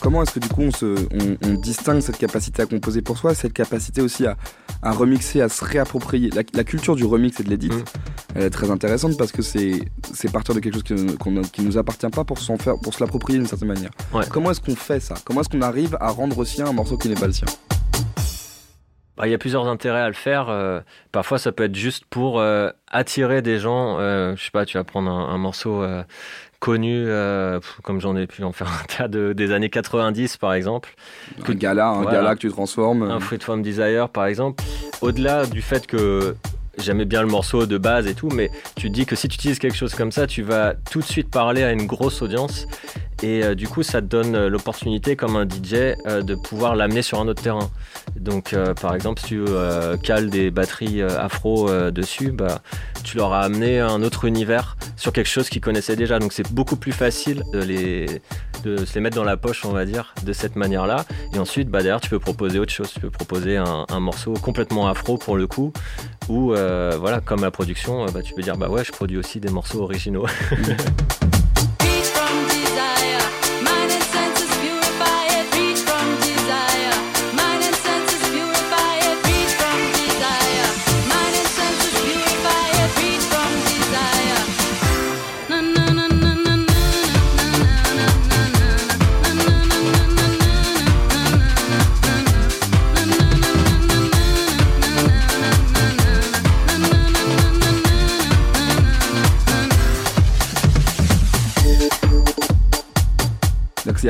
Comment 0.00 0.22
est-ce 0.22 0.32
que 0.32 0.38
du 0.38 0.48
coup 0.48 0.62
on, 0.62 0.70
se, 0.70 0.86
on, 1.12 1.36
on, 1.46 1.52
distingue 1.60 2.00
cette 2.00 2.16
capacité 2.16 2.62
à 2.62 2.66
composer 2.66 3.02
pour 3.02 3.18
soi, 3.18 3.34
cette 3.34 3.52
capacité 3.52 4.00
aussi 4.00 4.26
à, 4.26 4.38
à 4.80 4.92
remixer, 4.92 5.42
à 5.42 5.50
se 5.50 5.62
réapproprier? 5.62 6.30
La, 6.30 6.40
la, 6.54 6.64
culture 6.64 6.96
du 6.96 7.04
remix 7.04 7.38
et 7.40 7.42
de 7.42 7.50
l'édit, 7.50 7.68
mmh. 7.68 7.84
elle 8.36 8.42
est 8.44 8.50
très 8.50 8.70
intéressante 8.70 9.18
parce 9.18 9.32
que 9.32 9.42
c'est 9.42 9.82
partir 10.32 10.54
de 10.54 10.60
quelque 10.60 10.72
chose 10.72 10.82
qui, 10.82 10.94
qu 10.94 11.42
qui 11.52 11.60
nous 11.60 11.76
appartient 11.76 12.08
pas 12.08 12.24
pour, 12.24 12.38
faire, 12.38 12.78
pour 12.82 12.94
se 12.94 13.00
l'approprier 13.00 13.38
d'une 13.38 13.48
certaine 13.48 13.68
manière. 13.68 13.90
Ouais. 14.14 14.24
Comment 14.30 14.50
est-ce 14.50 14.62
qu'on 14.62 14.76
fait 14.76 15.00
ça? 15.00 15.14
Comment 15.26 15.42
est-ce 15.42 15.50
qu'on 15.50 15.60
arrive 15.60 15.98
à 16.00 16.08
rendre 16.08 16.42
sien 16.46 16.64
un 16.64 16.72
morceau 16.72 16.96
qui 16.96 17.10
n'est 17.10 17.16
pas 17.16 17.26
le 17.26 17.34
sien? 17.34 17.48
Bah, 19.16 19.26
il 19.26 19.30
y 19.30 19.34
a 19.34 19.38
plusieurs 19.38 19.66
intérêts 19.68 20.00
à 20.00 20.08
le 20.08 20.14
faire. 20.14 20.48
Euh, 20.48 20.80
parfois, 21.12 21.38
ça 21.38 21.52
peut 21.52 21.64
être 21.64 21.74
juste 21.74 22.04
pour 22.06 22.40
euh, 22.40 22.70
attirer 22.90 23.42
des 23.42 23.58
gens. 23.58 23.98
Euh, 23.98 24.34
je 24.36 24.44
sais 24.44 24.50
pas, 24.50 24.64
tu 24.66 24.76
vas 24.76 24.84
prendre 24.84 25.10
un, 25.10 25.28
un 25.28 25.38
morceau 25.38 25.82
euh, 25.82 26.02
connu, 26.58 27.06
comme 27.82 28.00
j'en 28.00 28.16
ai 28.16 28.26
pu 28.26 28.42
en 28.42 28.52
faire 28.52 28.68
un 28.82 28.84
tas 28.86 29.08
de, 29.08 29.32
des 29.32 29.52
années 29.52 29.70
90, 29.70 30.38
par 30.38 30.54
exemple. 30.54 30.94
Un 31.46 31.54
gala, 31.54 31.88
un 31.88 32.02
voilà, 32.02 32.18
gala 32.18 32.34
que 32.34 32.40
tu 32.40 32.50
transformes. 32.50 33.02
Un 33.02 33.20
Freeform 33.20 33.62
Desire, 33.62 34.08
par 34.08 34.26
exemple. 34.26 34.64
Au-delà 35.00 35.46
du 35.46 35.62
fait 35.62 35.86
que 35.86 36.34
j'aimais 36.78 37.04
bien 37.04 37.22
le 37.22 37.28
morceau 37.28 37.66
de 37.66 37.78
base 37.78 38.06
et 38.06 38.14
tout, 38.14 38.30
mais 38.30 38.50
tu 38.76 38.88
te 38.88 38.94
dis 38.94 39.06
que 39.06 39.16
si 39.16 39.28
tu 39.28 39.36
utilises 39.36 39.58
quelque 39.58 39.76
chose 39.76 39.94
comme 39.94 40.10
ça, 40.10 40.26
tu 40.26 40.42
vas 40.42 40.74
tout 40.90 41.00
de 41.00 41.04
suite 41.04 41.30
parler 41.30 41.62
à 41.62 41.70
une 41.70 41.86
grosse 41.86 42.22
audience. 42.22 42.66
Et 43.24 43.42
euh, 43.42 43.54
du 43.54 43.68
coup, 43.68 43.82
ça 43.82 44.02
te 44.02 44.06
donne 44.06 44.34
euh, 44.34 44.50
l'opportunité, 44.50 45.16
comme 45.16 45.34
un 45.36 45.48
DJ, 45.48 45.96
euh, 46.06 46.20
de 46.20 46.34
pouvoir 46.34 46.76
l'amener 46.76 47.00
sur 47.00 47.20
un 47.20 47.26
autre 47.26 47.42
terrain. 47.42 47.70
Donc, 48.16 48.54
par 48.80 48.94
exemple, 48.94 49.20
si 49.20 49.28
tu 49.28 49.44
cales 50.02 50.28
des 50.28 50.50
batteries 50.50 51.02
afro 51.02 51.70
dessus, 51.90 52.30
bah, 52.30 52.60
tu 53.02 53.16
leur 53.16 53.32
as 53.32 53.40
amené 53.40 53.80
un 53.80 54.02
autre 54.02 54.24
univers 54.24 54.76
sur 54.96 55.12
quelque 55.12 55.28
chose 55.28 55.48
qu'ils 55.48 55.60
connaissaient 55.60 55.96
déjà. 55.96 56.18
Donc, 56.18 56.32
c'est 56.32 56.52
beaucoup 56.52 56.76
plus 56.76 56.92
facile 56.92 57.42
de, 57.52 58.06
se 58.64 58.94
les 58.94 59.00
mettre 59.00 59.16
dans 59.16 59.24
la 59.24 59.36
poche, 59.36 59.64
on 59.64 59.72
va 59.72 59.84
dire, 59.84 60.14
de 60.24 60.32
cette 60.32 60.56
manière-là. 60.56 61.04
Et 61.34 61.38
ensuite, 61.38 61.68
bah, 61.68 61.82
derrière, 61.82 62.00
tu 62.00 62.10
peux 62.10 62.20
proposer 62.20 62.58
autre 62.58 62.72
chose. 62.72 62.92
Tu 62.92 63.00
peux 63.00 63.10
proposer 63.10 63.56
un, 63.56 63.86
un 63.88 64.00
morceau 64.00 64.34
complètement 64.34 64.86
afro 64.86 65.16
pour 65.16 65.36
le 65.36 65.46
coup, 65.46 65.72
ou 66.28 66.48
voilà, 66.48 67.20
comme 67.20 67.40
la 67.40 67.50
production, 67.50 68.04
bah, 68.06 68.22
tu 68.22 68.34
peux 68.34 68.42
dire, 68.42 68.56
bah 68.56 68.68
ouais, 68.68 68.84
je 68.84 68.92
produis 68.92 69.16
aussi 69.16 69.40
des 69.40 69.50
morceaux 69.50 69.80
originaux. 69.80 70.26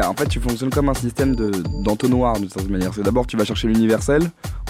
en 0.02 0.14
fait, 0.14 0.26
tu 0.26 0.40
fonctionnes 0.40 0.70
comme 0.70 0.88
un 0.88 0.94
système 0.94 1.34
de- 1.36 1.50
d'entonnoir 1.82 2.38
d'une 2.38 2.48
certaine 2.48 2.72
manière. 2.72 2.92
C'est 2.94 3.02
d'abord 3.02 3.26
tu 3.26 3.36
vas 3.36 3.44
chercher 3.44 3.68
l'universel. 3.68 4.22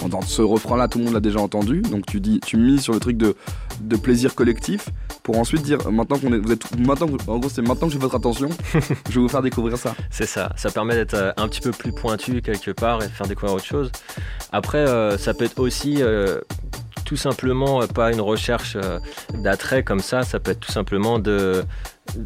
En- 0.03 0.09
Dans 0.09 0.21
ce 0.21 0.41
refrain-là, 0.41 0.87
tout 0.87 0.99
le 0.99 1.05
monde 1.05 1.13
l'a 1.13 1.19
déjà 1.19 1.39
entendu. 1.39 1.81
Donc 1.81 2.05
tu 2.05 2.19
dis, 2.19 2.39
tu 2.45 2.57
mises 2.57 2.81
sur 2.81 2.93
le 2.93 2.99
truc 2.99 3.17
de, 3.17 3.35
de 3.81 3.95
plaisir 3.95 4.35
collectif 4.35 4.89
pour 5.23 5.37
ensuite 5.39 5.61
dire 5.63 5.79
maintenant 5.91 6.17
qu'on 6.19 6.31
est, 6.33 6.37
vous 6.37 6.51
êtes, 6.51 6.77
maintenant, 6.79 7.07
que- 7.07 7.29
en 7.31 7.39
gros, 7.39 7.49
c'est 7.49 7.61
maintenant 7.61 7.87
que 7.87 7.93
j'ai 7.93 7.99
votre 7.99 8.15
attention, 8.15 8.49
je 9.09 9.15
vais 9.15 9.21
vous 9.21 9.27
faire 9.29 9.41
découvrir 9.41 9.77
ça. 9.77 9.95
C'est 10.11 10.27
ça, 10.27 10.51
ça 10.57 10.69
permet 10.69 10.93
d'être 10.95 11.13
euh, 11.15 11.31
un 11.37 11.47
petit 11.47 11.61
peu 11.61 11.71
plus 11.71 11.91
pointu 11.91 12.41
quelque 12.41 12.71
part 12.71 13.01
et 13.03 13.07
de 13.07 13.11
faire 13.11 13.27
découvrir 13.27 13.55
autre 13.55 13.65
chose. 13.65 13.91
Après, 14.51 14.77
euh, 14.87 15.17
ça 15.17 15.33
peut 15.33 15.45
être 15.45 15.59
aussi 15.59 15.97
euh, 16.01 16.39
tout 17.05 17.15
simplement 17.17 17.85
pas 17.87 18.11
une 18.11 18.21
recherche 18.21 18.77
d'attrait 19.33 19.83
comme 19.83 19.99
ça, 19.99 20.23
ça 20.23 20.39
peut 20.39 20.51
être 20.51 20.59
tout 20.59 20.71
simplement 20.71 21.19
de 21.19 21.63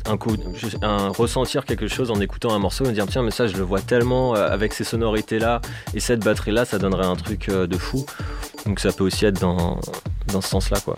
un 0.06 0.18
coup, 0.18 0.36
un, 0.82 1.10
ressentir 1.10 1.66
quelque 1.66 1.88
chose 1.88 2.12
en 2.12 2.20
écoutant 2.20 2.54
un 2.54 2.60
morceau 2.60 2.86
et 2.86 2.92
dire 2.92 3.08
tiens 3.08 3.24
mais 3.24 3.32
ça 3.32 3.48
je 3.48 3.58
le 3.58 3.64
vois 3.64 3.82
tellement 3.82 4.36
euh, 4.36 4.50
avec 4.50 4.74
ces 4.74 4.84
sonorités 4.84 5.40
là 5.40 5.62
et 5.94 6.00
cette 6.00 6.24
batterie 6.24 6.52
là 6.52 6.66
ça 6.66 6.78
donnerait 6.78 7.06
un 7.06 7.16
truc 7.16 7.50
euh, 7.50 7.68
de 7.68 7.78
fou. 7.78 8.06
Donc 8.66 8.80
ça 8.80 8.92
peut 8.92 9.04
aussi 9.04 9.26
être 9.26 9.40
dans, 9.40 9.80
dans 10.28 10.42
ce 10.42 10.50
sens 10.50 10.70
là 10.70 10.80
quoi. 10.84 10.96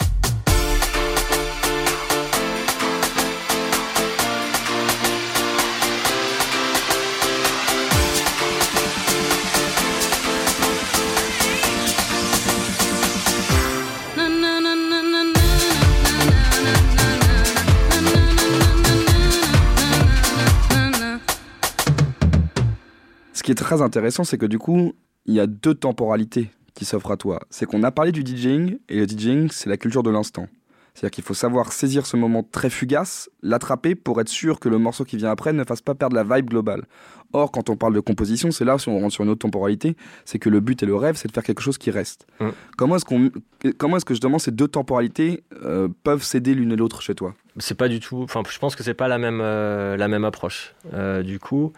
Qui 23.51 23.63
est 23.63 23.65
très 23.65 23.81
intéressant, 23.81 24.23
c'est 24.23 24.37
que 24.37 24.45
du 24.45 24.59
coup, 24.59 24.93
il 25.25 25.33
y 25.33 25.41
a 25.41 25.45
deux 25.45 25.73
temporalités 25.73 26.49
qui 26.73 26.85
s'offrent 26.85 27.11
à 27.11 27.17
toi. 27.17 27.41
C'est 27.49 27.65
qu'on 27.65 27.83
a 27.83 27.91
parlé 27.91 28.13
du 28.13 28.21
DJing, 28.21 28.77
et 28.87 28.97
le 28.97 29.05
DJing, 29.05 29.49
c'est 29.51 29.69
la 29.69 29.75
culture 29.75 30.03
de 30.03 30.09
l'instant. 30.09 30.47
C'est-à-dire 30.93 31.11
qu'il 31.11 31.23
faut 31.25 31.33
savoir 31.33 31.73
saisir 31.73 32.05
ce 32.05 32.15
moment 32.15 32.43
très 32.43 32.69
fugace, 32.69 33.29
l'attraper 33.43 33.95
pour 33.95 34.21
être 34.21 34.29
sûr 34.29 34.59
que 34.61 34.69
le 34.69 34.77
morceau 34.77 35.03
qui 35.03 35.17
vient 35.17 35.31
après 35.31 35.51
ne 35.51 35.65
fasse 35.65 35.81
pas 35.81 35.95
perdre 35.95 36.15
la 36.15 36.23
vibe 36.23 36.49
globale. 36.49 36.85
Or, 37.33 37.51
quand 37.51 37.69
on 37.69 37.75
parle 37.75 37.93
de 37.93 37.99
composition, 37.99 38.51
c'est 38.51 38.65
là, 38.65 38.77
si 38.77 38.87
on 38.89 38.99
rentre 38.99 39.13
sur 39.13 39.23
une 39.23 39.29
autre 39.29 39.39
temporalité, 39.39 39.95
c'est 40.25 40.39
que 40.39 40.49
le 40.49 40.59
but 40.59 40.81
et 40.83 40.85
le 40.85 40.95
rêve, 40.95 41.15
c'est 41.15 41.27
de 41.27 41.33
faire 41.33 41.43
quelque 41.43 41.61
chose 41.61 41.77
qui 41.77 41.91
reste. 41.91 42.27
Mm. 42.39 42.49
Comment 42.77 42.95
est-ce 42.97 43.05
qu'on, 43.05 43.31
comment 43.77 43.97
est-ce 43.97 44.05
que 44.05 44.13
justement 44.13 44.39
ces 44.39 44.51
deux 44.51 44.67
temporalités 44.67 45.43
euh, 45.63 45.87
peuvent 46.03 46.23
s'aider 46.23 46.53
l'une 46.53 46.71
et 46.71 46.75
l'autre 46.77 47.01
chez 47.01 47.15
toi? 47.15 47.35
C'est 47.57 47.77
pas 47.77 47.89
du 47.89 47.99
tout 47.99 48.21
enfin 48.23 48.43
je 48.49 48.59
pense 48.59 48.77
que 48.77 48.83
c'est 48.83 48.93
pas 48.93 49.09
la 49.09 49.17
même 49.17 49.39
euh, 49.41 49.97
la 49.97 50.07
même 50.07 50.23
approche 50.23 50.73
euh, 50.93 51.21
du 51.21 51.37
coup 51.37 51.73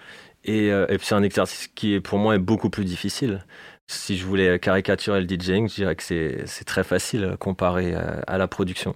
et, 0.45 0.71
euh, 0.71 0.85
et 0.89 0.97
puis 0.97 1.07
c'est 1.07 1.15
un 1.15 1.23
exercice 1.23 1.67
qui 1.67 1.99
pour 1.99 2.19
moi 2.19 2.35
est 2.35 2.39
beaucoup 2.39 2.69
plus 2.69 2.85
difficile 2.85 3.45
si 3.87 4.17
je 4.17 4.25
voulais 4.25 4.59
caricaturer 4.59 5.21
le 5.21 5.27
DJing 5.27 5.69
je 5.69 5.75
dirais 5.75 5.95
que 5.95 6.03
c'est 6.03 6.63
très 6.65 6.83
facile 6.83 7.23
euh, 7.23 7.37
comparé 7.37 7.93
à, 7.95 8.21
à 8.27 8.37
la 8.37 8.47
production 8.47 8.95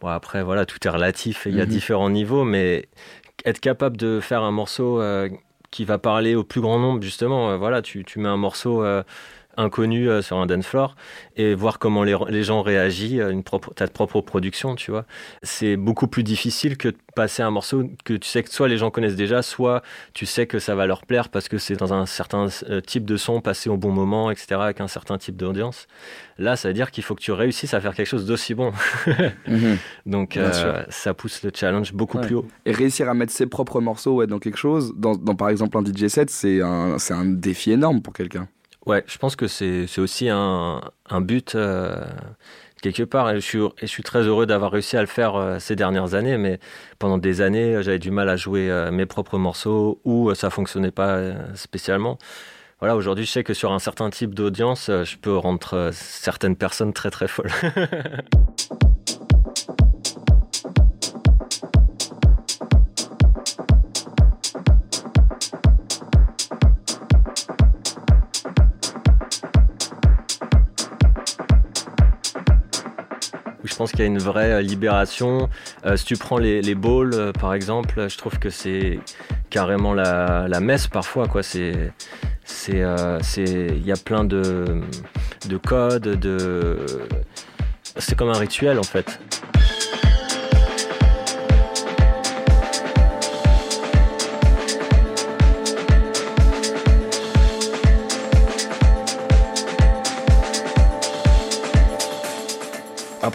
bon 0.00 0.08
après 0.08 0.42
voilà 0.42 0.66
tout 0.66 0.78
est 0.86 0.90
relatif 0.90 1.46
et 1.46 1.50
il 1.50 1.56
y 1.56 1.60
a 1.60 1.66
Mhm. 1.66 1.70
différents 1.70 2.10
niveaux 2.10 2.44
mais 2.44 2.88
être 3.44 3.60
capable 3.60 3.96
de 3.96 4.20
faire 4.20 4.42
un 4.42 4.50
morceau 4.50 5.00
euh, 5.00 5.28
qui 5.70 5.84
va 5.84 5.98
parler 5.98 6.34
au 6.34 6.44
plus 6.44 6.60
grand 6.60 6.78
nombre 6.78 7.02
justement 7.02 7.50
euh, 7.50 7.56
voilà 7.56 7.82
tu, 7.82 8.04
tu 8.04 8.18
mets 8.18 8.28
un 8.28 8.36
morceau 8.36 8.82
euh, 8.84 9.02
inconnu 9.56 10.08
euh, 10.08 10.22
sur 10.22 10.36
un 10.38 10.46
dance 10.46 10.66
floor 10.66 10.96
et 11.36 11.54
voir 11.54 11.78
comment 11.78 12.02
les, 12.04 12.16
les 12.28 12.42
gens 12.42 12.62
réagissent, 12.62 13.20
euh, 13.20 13.30
une 13.30 13.42
propre, 13.42 13.72
ta 13.74 13.86
propre 13.88 14.20
production, 14.20 14.74
tu 14.74 14.90
vois. 14.90 15.04
C'est 15.42 15.76
beaucoup 15.76 16.06
plus 16.08 16.22
difficile 16.22 16.76
que 16.76 16.88
de 16.88 16.96
passer 17.14 17.42
un 17.42 17.50
morceau 17.50 17.90
que 18.04 18.14
tu 18.14 18.28
sais 18.28 18.42
que 18.42 18.50
soit 18.52 18.68
les 18.68 18.76
gens 18.76 18.90
connaissent 18.90 19.16
déjà, 19.16 19.42
soit 19.42 19.82
tu 20.12 20.26
sais 20.26 20.46
que 20.46 20.58
ça 20.58 20.74
va 20.74 20.86
leur 20.86 21.04
plaire 21.06 21.28
parce 21.30 21.48
que 21.48 21.58
c'est 21.58 21.76
dans 21.76 21.94
un 21.94 22.06
certain 22.06 22.48
euh, 22.68 22.80
type 22.80 23.04
de 23.04 23.16
son, 23.16 23.40
passé 23.40 23.70
au 23.70 23.76
bon 23.76 23.90
moment, 23.90 24.30
etc., 24.30 24.56
avec 24.60 24.80
un 24.80 24.88
certain 24.88 25.16
type 25.18 25.36
d'audience. 25.36 25.86
Là, 26.38 26.56
ça 26.56 26.68
veut 26.68 26.74
dire 26.74 26.90
qu'il 26.90 27.02
faut 27.02 27.14
que 27.14 27.22
tu 27.22 27.32
réussisses 27.32 27.72
à 27.72 27.80
faire 27.80 27.94
quelque 27.94 28.06
chose 28.08 28.26
d'aussi 28.26 28.54
bon. 28.54 28.72
Donc, 30.06 30.36
euh, 30.36 30.52
sûr. 30.52 30.74
ça 30.88 31.14
pousse 31.14 31.42
le 31.42 31.50
challenge 31.54 31.92
beaucoup 31.92 32.18
Ouais. 32.18 32.26
plus 32.26 32.36
haut. 32.36 32.46
Et 32.64 32.72
réussir 32.72 33.08
à 33.08 33.14
mettre 33.14 33.32
ses 33.32 33.46
propres 33.46 33.80
morceaux 33.80 34.14
ouais, 34.16 34.26
dans 34.26 34.38
quelque 34.38 34.58
chose, 34.58 34.92
dans, 34.96 35.14
dans 35.16 35.34
par 35.34 35.48
exemple 35.48 35.76
un 35.78 35.84
DJ 35.84 36.08
set, 36.08 36.30
c'est 36.30 36.60
un, 36.62 36.98
c'est 36.98 37.14
un 37.14 37.24
défi 37.24 37.72
énorme 37.72 38.00
pour 38.00 38.12
quelqu'un. 38.12 38.48
Ouais, 38.86 39.02
je 39.08 39.18
pense 39.18 39.34
que 39.34 39.48
c'est 39.48 39.98
aussi 39.98 40.28
un, 40.28 40.80
un 41.10 41.20
but 41.20 41.56
euh, 41.56 42.04
quelque 42.82 43.02
part. 43.02 43.28
Et 43.30 43.40
je, 43.40 43.70
suis, 43.86 44.02
très 44.04 44.22
heureux 44.22 44.46
d'avoir 44.46 44.70
réussi 44.70 44.96
à 44.96 45.00
le 45.00 45.08
faire 45.08 45.34
euh, 45.34 45.58
ces 45.58 45.74
dernières 45.74 46.14
années, 46.14 46.38
mais 46.38 46.60
pendant 47.00 47.18
des 47.18 47.40
années, 47.40 47.82
j'avais 47.82 47.98
du 47.98 48.12
mal 48.12 48.28
à 48.28 48.36
jouer 48.36 48.70
euh, 48.70 48.92
mes 48.92 49.04
propres 49.04 49.38
morceaux 49.38 50.00
ou 50.04 50.32
ça 50.34 50.50
fonctionnait 50.50 50.92
pas 50.92 51.18
spécialement. 51.56 52.16
Voilà, 52.78 52.94
aujourd'hui, 52.94 53.24
je 53.24 53.32
sais 53.32 53.42
que 53.42 53.54
sur 53.54 53.72
un 53.72 53.80
certain 53.80 54.10
type 54.10 54.34
d'audience, 54.34 54.88
je 54.88 55.16
peux 55.16 55.36
rendre 55.36 55.90
certaines 55.92 56.56
personnes 56.56 56.92
très 56.92 57.10
très 57.10 57.26
folles. 57.26 57.50
je 73.76 73.78
pense 73.78 73.90
qu'il 73.90 74.00
y 74.00 74.04
a 74.04 74.06
une 74.06 74.18
vraie 74.18 74.52
euh, 74.52 74.62
libération. 74.62 75.50
Euh, 75.84 75.98
si 75.98 76.06
tu 76.06 76.16
prends 76.16 76.38
les, 76.38 76.62
les 76.62 76.74
balls, 76.74 77.12
euh, 77.12 77.30
par 77.30 77.52
exemple, 77.52 78.08
je 78.08 78.16
trouve 78.16 78.38
que 78.38 78.48
c'est 78.48 79.00
carrément 79.50 79.92
la, 79.92 80.60
messe 80.60 80.88
parfois. 80.88 81.28
Il 81.54 81.92
y 82.72 83.92
a 83.92 83.96
plein 84.02 84.24
de, 84.24 84.80
de 85.46 85.56
codes, 85.58 86.08
de... 86.18 86.86
c'est 87.98 88.16
comme 88.16 88.30
un 88.30 88.38
rituel 88.38 88.78
en 88.78 88.82
fait. 88.82 89.20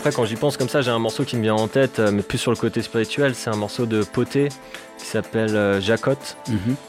Après, 0.01 0.11
quand 0.11 0.25
j'y 0.25 0.35
pense 0.35 0.57
comme 0.57 0.67
ça, 0.67 0.81
j'ai 0.81 0.89
un 0.89 0.97
morceau 0.97 1.25
qui 1.25 1.35
me 1.37 1.43
vient 1.43 1.53
en 1.53 1.67
tête, 1.67 1.99
euh, 1.99 2.09
mais 2.11 2.23
plus 2.23 2.39
sur 2.39 2.49
le 2.49 2.57
côté 2.57 2.81
spirituel. 2.81 3.35
C'est 3.35 3.51
un 3.51 3.55
morceau 3.55 3.85
de 3.85 4.01
Poté 4.03 4.49
qui 4.97 5.05
s'appelle 5.05 5.55
euh, 5.55 5.79
Jacotte, 5.79 6.37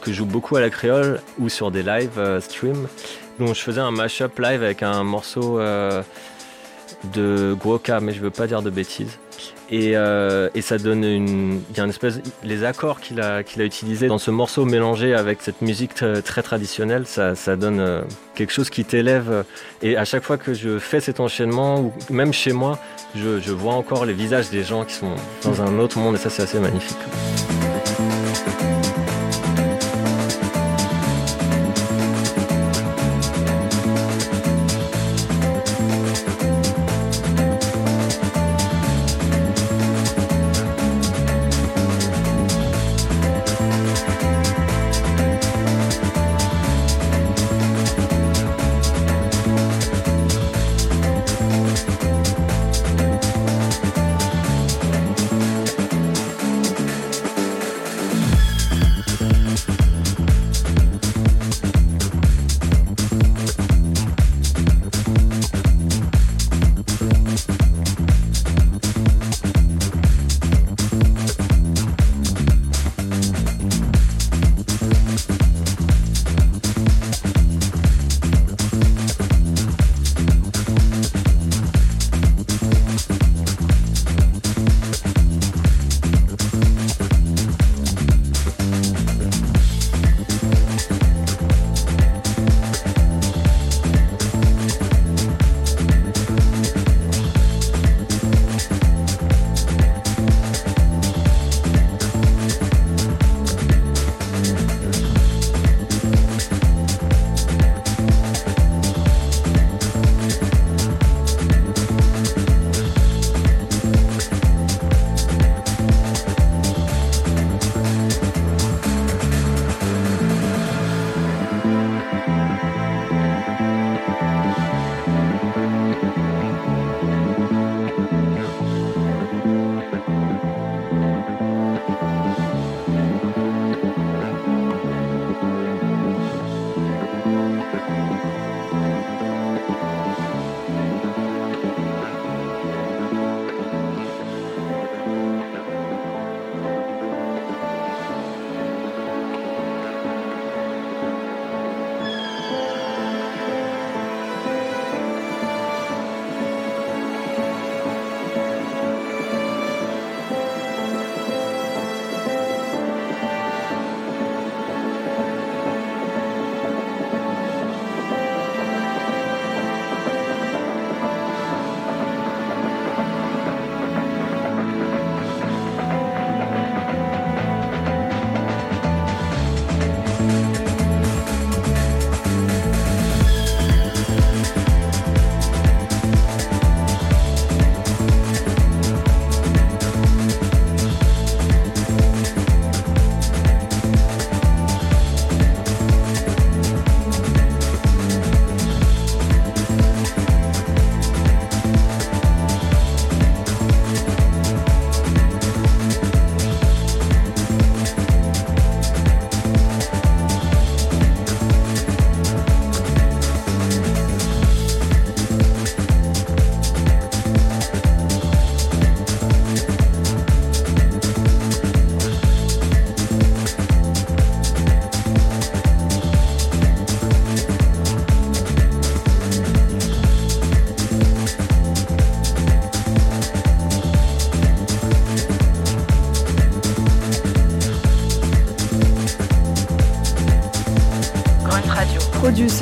que 0.00 0.10
je 0.10 0.16
joue 0.16 0.24
beaucoup 0.24 0.56
à 0.56 0.62
la 0.62 0.70
créole 0.70 1.20
ou 1.38 1.50
sur 1.50 1.70
des 1.70 1.82
live 1.82 2.12
euh, 2.16 2.40
stream. 2.40 2.88
Donc, 3.38 3.48
je 3.54 3.60
faisais 3.60 3.82
un 3.82 3.90
mashup 3.90 4.38
live 4.38 4.62
avec 4.62 4.82
un 4.82 5.04
morceau 5.04 5.60
euh, 5.60 6.02
de 7.12 7.54
Guoka, 7.60 8.00
mais 8.00 8.14
je 8.14 8.20
veux 8.22 8.30
pas 8.30 8.46
dire 8.46 8.62
de 8.62 8.70
bêtises. 8.70 9.18
Et, 9.70 9.96
euh, 9.96 10.48
et 10.54 10.60
ça 10.60 10.78
donne 10.78 11.04
une. 11.04 11.60
Y 11.76 11.80
a 11.80 11.84
une 11.84 11.90
espèce. 11.90 12.20
Les 12.44 12.64
accords 12.64 13.00
qu'il 13.00 13.20
a, 13.20 13.42
qu'il 13.42 13.62
a 13.62 13.64
utilisés 13.64 14.06
dans 14.06 14.18
ce 14.18 14.30
morceau 14.30 14.64
mélangé 14.64 15.14
avec 15.14 15.40
cette 15.40 15.62
musique 15.62 15.94
très 15.94 16.42
traditionnelle, 16.42 17.06
ça, 17.06 17.34
ça 17.34 17.56
donne 17.56 17.80
euh, 17.80 18.02
quelque 18.34 18.52
chose 18.52 18.70
qui 18.70 18.84
t'élève. 18.84 19.44
Et 19.82 19.96
à 19.96 20.04
chaque 20.04 20.24
fois 20.24 20.36
que 20.36 20.54
je 20.54 20.78
fais 20.78 21.00
cet 21.00 21.20
enchaînement, 21.20 21.80
ou 21.80 21.92
même 22.10 22.32
chez 22.32 22.52
moi, 22.52 22.78
je 23.14 23.52
vois 23.52 23.74
encore 23.74 24.04
les 24.04 24.14
visages 24.14 24.50
des 24.50 24.62
gens 24.62 24.84
qui 24.84 24.94
sont 24.94 25.14
dans 25.44 25.62
un 25.62 25.78
autre 25.78 25.98
monde, 25.98 26.16
et 26.16 26.18
ça, 26.18 26.30
c'est 26.30 26.42
assez 26.42 26.60
magnifique. 26.60 26.98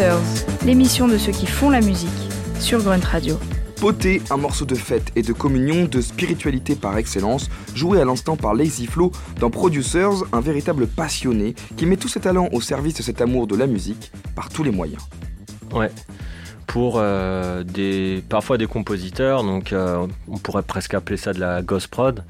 Producers, 0.00 0.64
l'émission 0.64 1.08
de 1.08 1.18
ceux 1.18 1.32
qui 1.32 1.44
font 1.44 1.68
la 1.68 1.82
musique 1.82 2.08
sur 2.58 2.82
Grunt 2.82 3.04
Radio. 3.04 3.38
Poté, 3.78 4.22
un 4.30 4.38
morceau 4.38 4.64
de 4.64 4.74
fête 4.74 5.12
et 5.14 5.20
de 5.20 5.34
communion, 5.34 5.84
de 5.84 6.00
spiritualité 6.00 6.74
par 6.74 6.96
excellence, 6.96 7.50
joué 7.74 8.00
à 8.00 8.06
l'instant 8.06 8.34
par 8.36 8.54
Lazy 8.54 8.86
Flow 8.86 9.12
dans 9.38 9.50
Producers, 9.50 10.24
un 10.32 10.40
véritable 10.40 10.86
passionné 10.86 11.54
qui 11.76 11.84
met 11.84 11.98
tous 11.98 12.08
ses 12.08 12.20
talents 12.20 12.48
au 12.52 12.62
service 12.62 12.94
de 12.94 13.02
cet 13.02 13.20
amour 13.20 13.46
de 13.46 13.56
la 13.56 13.66
musique 13.66 14.10
par 14.34 14.48
tous 14.48 14.62
les 14.62 14.70
moyens. 14.70 15.02
Ouais. 15.74 15.90
Pour 16.66 16.94
euh, 16.96 17.62
des, 17.62 18.24
parfois 18.26 18.56
des 18.56 18.66
compositeurs, 18.66 19.42
donc 19.44 19.74
euh, 19.74 20.06
on 20.28 20.38
pourrait 20.38 20.62
presque 20.62 20.94
appeler 20.94 21.18
ça 21.18 21.34
de 21.34 21.40
la 21.40 21.60
ghost 21.60 21.88
prod, 21.88 22.24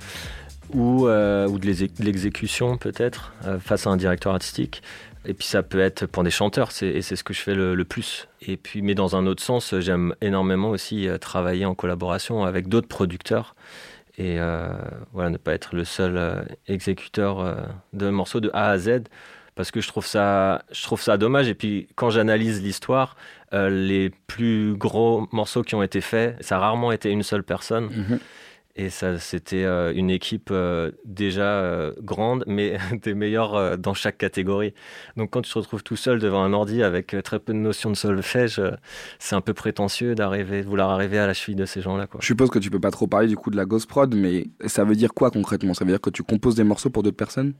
ou, 0.74 1.06
euh, 1.06 1.48
ou 1.48 1.58
de 1.60 1.66
l'exé- 1.66 1.90
de 1.98 2.04
l'exécution 2.04 2.78
peut-être, 2.78 3.32
euh, 3.44 3.58
face 3.60 3.86
à 3.86 3.90
un 3.90 3.96
directeur 3.96 4.32
artistique. 4.34 4.82
Et 5.26 5.34
puis 5.34 5.46
ça 5.46 5.62
peut 5.62 5.80
être 5.80 6.06
pour 6.06 6.22
des 6.22 6.30
chanteurs, 6.30 6.70
et 6.80 7.02
c'est 7.02 7.14
ce 7.14 7.22
que 7.22 7.34
je 7.34 7.42
fais 7.42 7.54
le, 7.54 7.84
plus. 7.84 8.26
Et 8.40 8.56
puis, 8.56 8.80
mais 8.80 8.94
dans 8.94 9.16
un 9.16 9.26
autre 9.26 9.42
sens, 9.42 9.78
j'aime 9.78 10.14
énormément 10.22 10.70
aussi 10.70 11.06
euh, 11.06 11.18
travailler 11.18 11.66
en 11.66 11.74
collaboration 11.74 12.44
avec 12.44 12.68
d'autres 12.68 12.88
producteurs. 12.88 13.54
Et 14.20 14.38
euh, 14.38 14.68
voilà, 15.14 15.30
ne 15.30 15.38
pas 15.38 15.54
être 15.54 15.74
le 15.74 15.84
seul 15.84 16.18
euh, 16.18 16.42
exécuteur 16.68 17.40
euh, 17.40 17.54
de 17.94 18.10
morceaux 18.10 18.40
de 18.40 18.50
A 18.52 18.68
à 18.68 18.76
Z, 18.78 19.04
parce 19.54 19.70
que 19.70 19.80
je 19.80 19.88
trouve 19.88 20.04
ça, 20.04 20.62
je 20.70 20.82
trouve 20.82 21.00
ça 21.00 21.16
dommage. 21.16 21.48
Et 21.48 21.54
puis 21.54 21.88
quand 21.94 22.10
j'analyse 22.10 22.62
l'histoire, 22.62 23.16
les 23.52 24.10
plus 24.26 24.74
gros 24.76 25.26
morceaux 25.32 25.62
qui 25.62 25.74
ont 25.74 25.82
été 25.82 26.02
faits, 26.02 26.36
ça 26.40 26.56
a 26.56 26.60
rarement 26.60 26.92
été 26.92 27.10
une 27.10 27.22
seule 27.22 27.42
personne. 27.42 27.88
Et 28.76 28.88
ça, 28.88 29.18
c'était 29.18 29.64
euh, 29.64 29.92
une 29.94 30.10
équipe 30.10 30.50
euh, 30.52 30.92
déjà 31.04 31.60
euh, 31.60 31.92
grande, 32.00 32.44
mais 32.46 32.78
des 33.02 33.14
meilleurs 33.14 33.76
dans 33.78 33.94
chaque 33.94 34.18
catégorie. 34.18 34.74
Donc 35.16 35.30
quand 35.30 35.42
tu 35.42 35.52
te 35.52 35.58
retrouves 35.58 35.82
tout 35.82 35.96
seul 35.96 36.18
devant 36.18 36.42
un 36.42 36.52
ordi 36.52 36.82
avec 36.82 37.16
très 37.24 37.40
peu 37.40 37.52
de 37.52 37.58
notions 37.58 37.90
de 37.90 37.96
solfège, 37.96 38.62
c'est 39.18 39.34
un 39.34 39.40
peu 39.40 39.54
prétentieux 39.54 40.14
d'arriver, 40.14 40.62
de 40.62 40.68
vouloir 40.68 40.90
arriver 40.90 41.18
à 41.18 41.26
la 41.26 41.34
cheville 41.34 41.56
de 41.56 41.66
ces 41.66 41.80
gens-là. 41.80 42.06
Je 42.18 42.26
suppose 42.26 42.50
que 42.50 42.58
tu 42.58 42.70
peux 42.70 42.80
pas 42.80 42.90
trop 42.90 43.06
parler 43.06 43.26
du 43.26 43.36
coup 43.36 43.50
de 43.50 43.56
la 43.56 43.64
ghost 43.64 43.88
prod, 43.88 44.14
mais 44.14 44.46
ça 44.66 44.84
veut 44.84 44.94
dire 44.94 45.12
quoi 45.14 45.30
concrètement? 45.30 45.74
Ça 45.74 45.84
veut 45.84 45.90
dire 45.90 46.00
que 46.00 46.10
tu 46.10 46.22
composes 46.22 46.54
des 46.54 46.64
morceaux 46.64 46.90
pour 46.90 47.02
d'autres 47.02 47.16
personnes? 47.16 47.54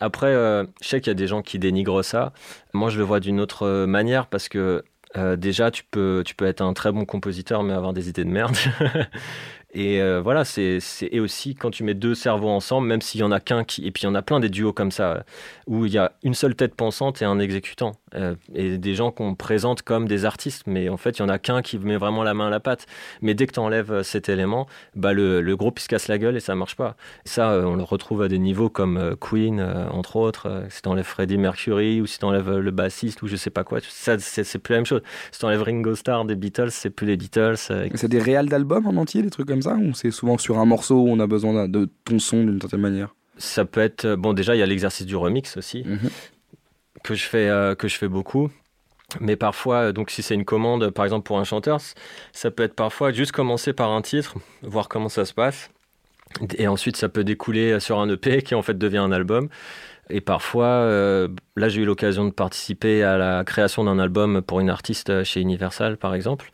Après, 0.00 0.34
euh, 0.34 0.64
je 0.82 0.88
sais 0.88 1.00
qu'il 1.00 1.08
y 1.08 1.12
a 1.12 1.14
des 1.14 1.26
gens 1.26 1.42
qui 1.42 1.58
dénigrent 1.58 2.04
ça. 2.04 2.32
Moi, 2.72 2.90
je 2.90 2.98
le 2.98 3.04
vois 3.04 3.20
d'une 3.20 3.40
autre 3.40 3.86
manière 3.86 4.26
parce 4.26 4.48
que 4.48 4.84
euh, 5.16 5.36
déjà, 5.36 5.70
tu 5.70 5.84
peux, 5.84 6.22
tu 6.26 6.34
peux 6.34 6.46
être 6.46 6.60
un 6.60 6.72
très 6.72 6.90
bon 6.90 7.04
compositeur, 7.04 7.62
mais 7.62 7.72
avoir 7.72 7.92
des 7.92 8.08
idées 8.08 8.24
de 8.24 8.30
merde. 8.30 8.56
Et 9.74 10.00
euh, 10.00 10.20
voilà, 10.22 10.44
c'est 10.44 10.78
et 11.02 11.18
aussi 11.18 11.56
quand 11.56 11.70
tu 11.70 11.82
mets 11.82 11.94
deux 11.94 12.14
cerveaux 12.14 12.48
ensemble, 12.48 12.86
même 12.86 13.02
s'il 13.02 13.20
y 13.20 13.24
en 13.24 13.32
a 13.32 13.40
qu'un 13.40 13.64
qui. 13.64 13.84
Et 13.84 13.90
puis 13.90 14.04
il 14.04 14.06
y 14.06 14.08
en 14.08 14.14
a 14.14 14.22
plein 14.22 14.38
des 14.38 14.48
duos 14.48 14.72
comme 14.72 14.92
ça, 14.92 15.12
euh, 15.12 15.20
où 15.66 15.84
il 15.84 15.92
y 15.92 15.98
a 15.98 16.12
une 16.22 16.34
seule 16.34 16.54
tête 16.54 16.76
pensante 16.76 17.20
et 17.22 17.24
un 17.24 17.40
exécutant. 17.40 17.92
Euh, 18.14 18.36
et 18.54 18.78
des 18.78 18.94
gens 18.94 19.10
qu'on 19.10 19.34
présente 19.34 19.82
comme 19.82 20.06
des 20.06 20.24
artistes, 20.24 20.62
mais 20.68 20.88
en 20.88 20.96
fait, 20.96 21.18
il 21.18 21.22
y 21.22 21.24
en 21.24 21.28
a 21.28 21.40
qu'un 21.40 21.60
qui 21.60 21.78
met 21.80 21.96
vraiment 21.96 22.22
la 22.22 22.34
main 22.34 22.46
à 22.46 22.50
la 22.50 22.60
pâte. 22.60 22.86
Mais 23.20 23.34
dès 23.34 23.48
que 23.48 23.52
tu 23.52 23.58
enlèves 23.58 24.02
cet 24.02 24.28
élément, 24.28 24.68
bah, 24.94 25.12
le, 25.12 25.40
le 25.40 25.56
groupe 25.56 25.80
se 25.80 25.88
casse 25.88 26.06
la 26.06 26.18
gueule 26.18 26.36
et 26.36 26.40
ça 26.40 26.54
marche 26.54 26.76
pas. 26.76 26.94
Ça, 27.24 27.50
euh, 27.50 27.64
on 27.64 27.74
le 27.74 27.82
retrouve 27.82 28.22
à 28.22 28.28
des 28.28 28.38
niveaux 28.38 28.68
comme 28.68 29.16
Queen, 29.20 29.60
entre 29.90 30.14
autres. 30.14 30.64
Si 30.70 30.82
t'enlèves 30.82 31.04
Freddie 31.04 31.38
Mercury 31.38 32.00
ou 32.00 32.06
si 32.06 32.20
t'enlèves 32.20 32.58
le 32.58 32.70
bassiste 32.70 33.22
ou 33.22 33.26
je 33.26 33.34
sais 33.34 33.50
pas 33.50 33.64
quoi, 33.64 33.80
ça, 33.88 34.18
c'est 34.20 34.58
plus 34.58 34.72
la 34.72 34.78
même 34.78 34.86
chose. 34.86 35.02
Si 35.32 35.40
t'enlèves 35.40 35.62
Ringo 35.62 35.96
Starr 35.96 36.24
des 36.24 36.36
Beatles, 36.36 36.70
c'est 36.70 36.90
plus 36.90 37.08
les 37.08 37.16
Beatles. 37.16 37.56
Et 37.70 37.90
C'est 37.96 38.08
des 38.08 38.20
réals 38.20 38.48
d'albums 38.48 38.86
en 38.86 38.94
entier, 38.94 39.22
des 39.22 39.30
trucs 39.30 39.48
comme 39.48 39.63
ça 39.64 39.74
Ou 39.74 39.92
c'est 39.94 40.10
souvent 40.10 40.38
sur 40.38 40.58
un 40.58 40.64
morceau 40.64 40.96
où 40.96 41.08
on 41.08 41.18
a 41.20 41.26
besoin 41.26 41.68
de 41.68 41.88
ton 42.04 42.18
son 42.18 42.44
d'une 42.44 42.60
certaine 42.60 42.80
manière? 42.80 43.14
Ça 43.36 43.64
peut 43.64 43.80
être 43.80 44.04
euh, 44.04 44.16
bon. 44.16 44.32
Déjà, 44.32 44.54
il 44.54 44.58
y 44.60 44.62
a 44.62 44.66
l'exercice 44.66 45.06
du 45.06 45.16
remix 45.16 45.56
aussi 45.56 45.82
Mhm. 45.84 46.10
que 47.02 47.14
je 47.14 47.24
fais 47.24 47.48
euh, 47.48 47.74
que 47.74 47.88
je 47.88 47.96
fais 47.98 48.08
beaucoup. 48.08 48.50
Mais 49.20 49.36
parfois, 49.36 49.76
euh, 49.76 49.92
donc 49.92 50.10
si 50.10 50.22
c'est 50.22 50.34
une 50.34 50.44
commande, 50.44 50.90
par 50.90 51.04
exemple 51.04 51.26
pour 51.26 51.38
un 51.38 51.44
chanteur, 51.44 51.78
ça 52.32 52.50
peut 52.50 52.62
être 52.62 52.74
parfois 52.74 53.12
juste 53.12 53.32
commencer 53.32 53.72
par 53.72 53.90
un 53.90 54.02
titre, 54.02 54.34
voir 54.62 54.88
comment 54.88 55.08
ça 55.10 55.24
se 55.24 55.34
passe, 55.34 55.70
et 56.58 56.66
ensuite 56.66 56.96
ça 56.96 57.08
peut 57.08 57.22
découler 57.24 57.78
sur 57.80 57.98
un 58.00 58.08
EP 58.08 58.42
qui 58.46 58.54
en 58.54 58.62
fait 58.62 58.78
devient 58.78 58.98
un 58.98 59.12
album. 59.12 59.48
Et 60.10 60.20
parfois, 60.20 60.66
euh, 60.66 61.28
là 61.56 61.68
j'ai 61.68 61.82
eu 61.82 61.84
l'occasion 61.84 62.24
de 62.24 62.30
participer 62.30 63.02
à 63.02 63.16
la 63.18 63.42
création 63.44 63.84
d'un 63.84 63.98
album 63.98 64.42
pour 64.42 64.60
une 64.60 64.70
artiste 64.70 65.22
chez 65.24 65.40
Universal, 65.40 65.96
par 65.96 66.14
exemple. 66.14 66.50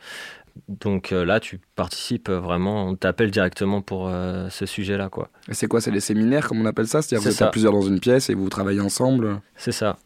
Donc 0.67 1.11
euh, 1.11 1.25
là, 1.25 1.39
tu 1.39 1.59
participes 1.75 2.29
vraiment, 2.29 2.87
on 2.87 2.95
t'appelle 2.95 3.31
directement 3.31 3.81
pour 3.81 4.07
euh, 4.07 4.49
ce 4.49 4.65
sujet-là, 4.65 5.09
quoi. 5.09 5.29
Et 5.49 5.53
c'est 5.53 5.67
quoi 5.67 5.81
C'est 5.81 5.91
des 5.91 5.99
séminaires, 5.99 6.47
comme 6.47 6.61
on 6.61 6.65
appelle 6.65 6.87
ça? 6.87 7.01
C'est-à-dire 7.01 7.29
vous 7.29 7.35
êtes 7.35 7.41
à 7.41 7.47
plusieurs 7.47 7.73
dans 7.73 7.81
une 7.81 7.99
pièce 7.99 8.29
et 8.29 8.33
vous 8.33 8.49
travaillez 8.49 8.81
ensemble? 8.81 9.41
C'est 9.55 9.71
ça. 9.71 9.97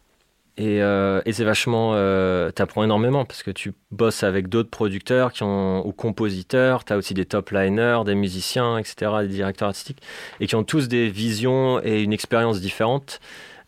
Et, 0.57 0.81
euh, 0.81 1.21
et 1.25 1.33
c'est 1.33 1.43
vachement. 1.43 1.93
T'apprends 2.51 2.83
énormément 2.83 3.25
parce 3.25 3.43
que 3.43 3.51
tu 3.51 3.73
bosses 3.91 4.23
avec 4.23 4.47
d'autres 4.47 4.69
producteurs 4.69 5.33
qui 5.33 5.43
ont, 5.43 5.85
ou 5.85 5.91
compositeurs. 5.91 6.85
T'as 6.85 6.95
aussi 6.95 7.13
des 7.13 7.25
top 7.25 7.49
liners, 7.51 7.99
des 8.05 8.15
musiciens, 8.15 8.77
etc., 8.77 9.11
des 9.21 9.27
directeurs 9.27 9.67
artistiques, 9.67 10.01
et 10.39 10.47
qui 10.47 10.55
ont 10.55 10.63
tous 10.63 10.87
des 10.87 11.09
visions 11.09 11.81
et 11.83 12.01
une 12.01 12.13
expérience 12.13 12.61
différente. 12.61 13.19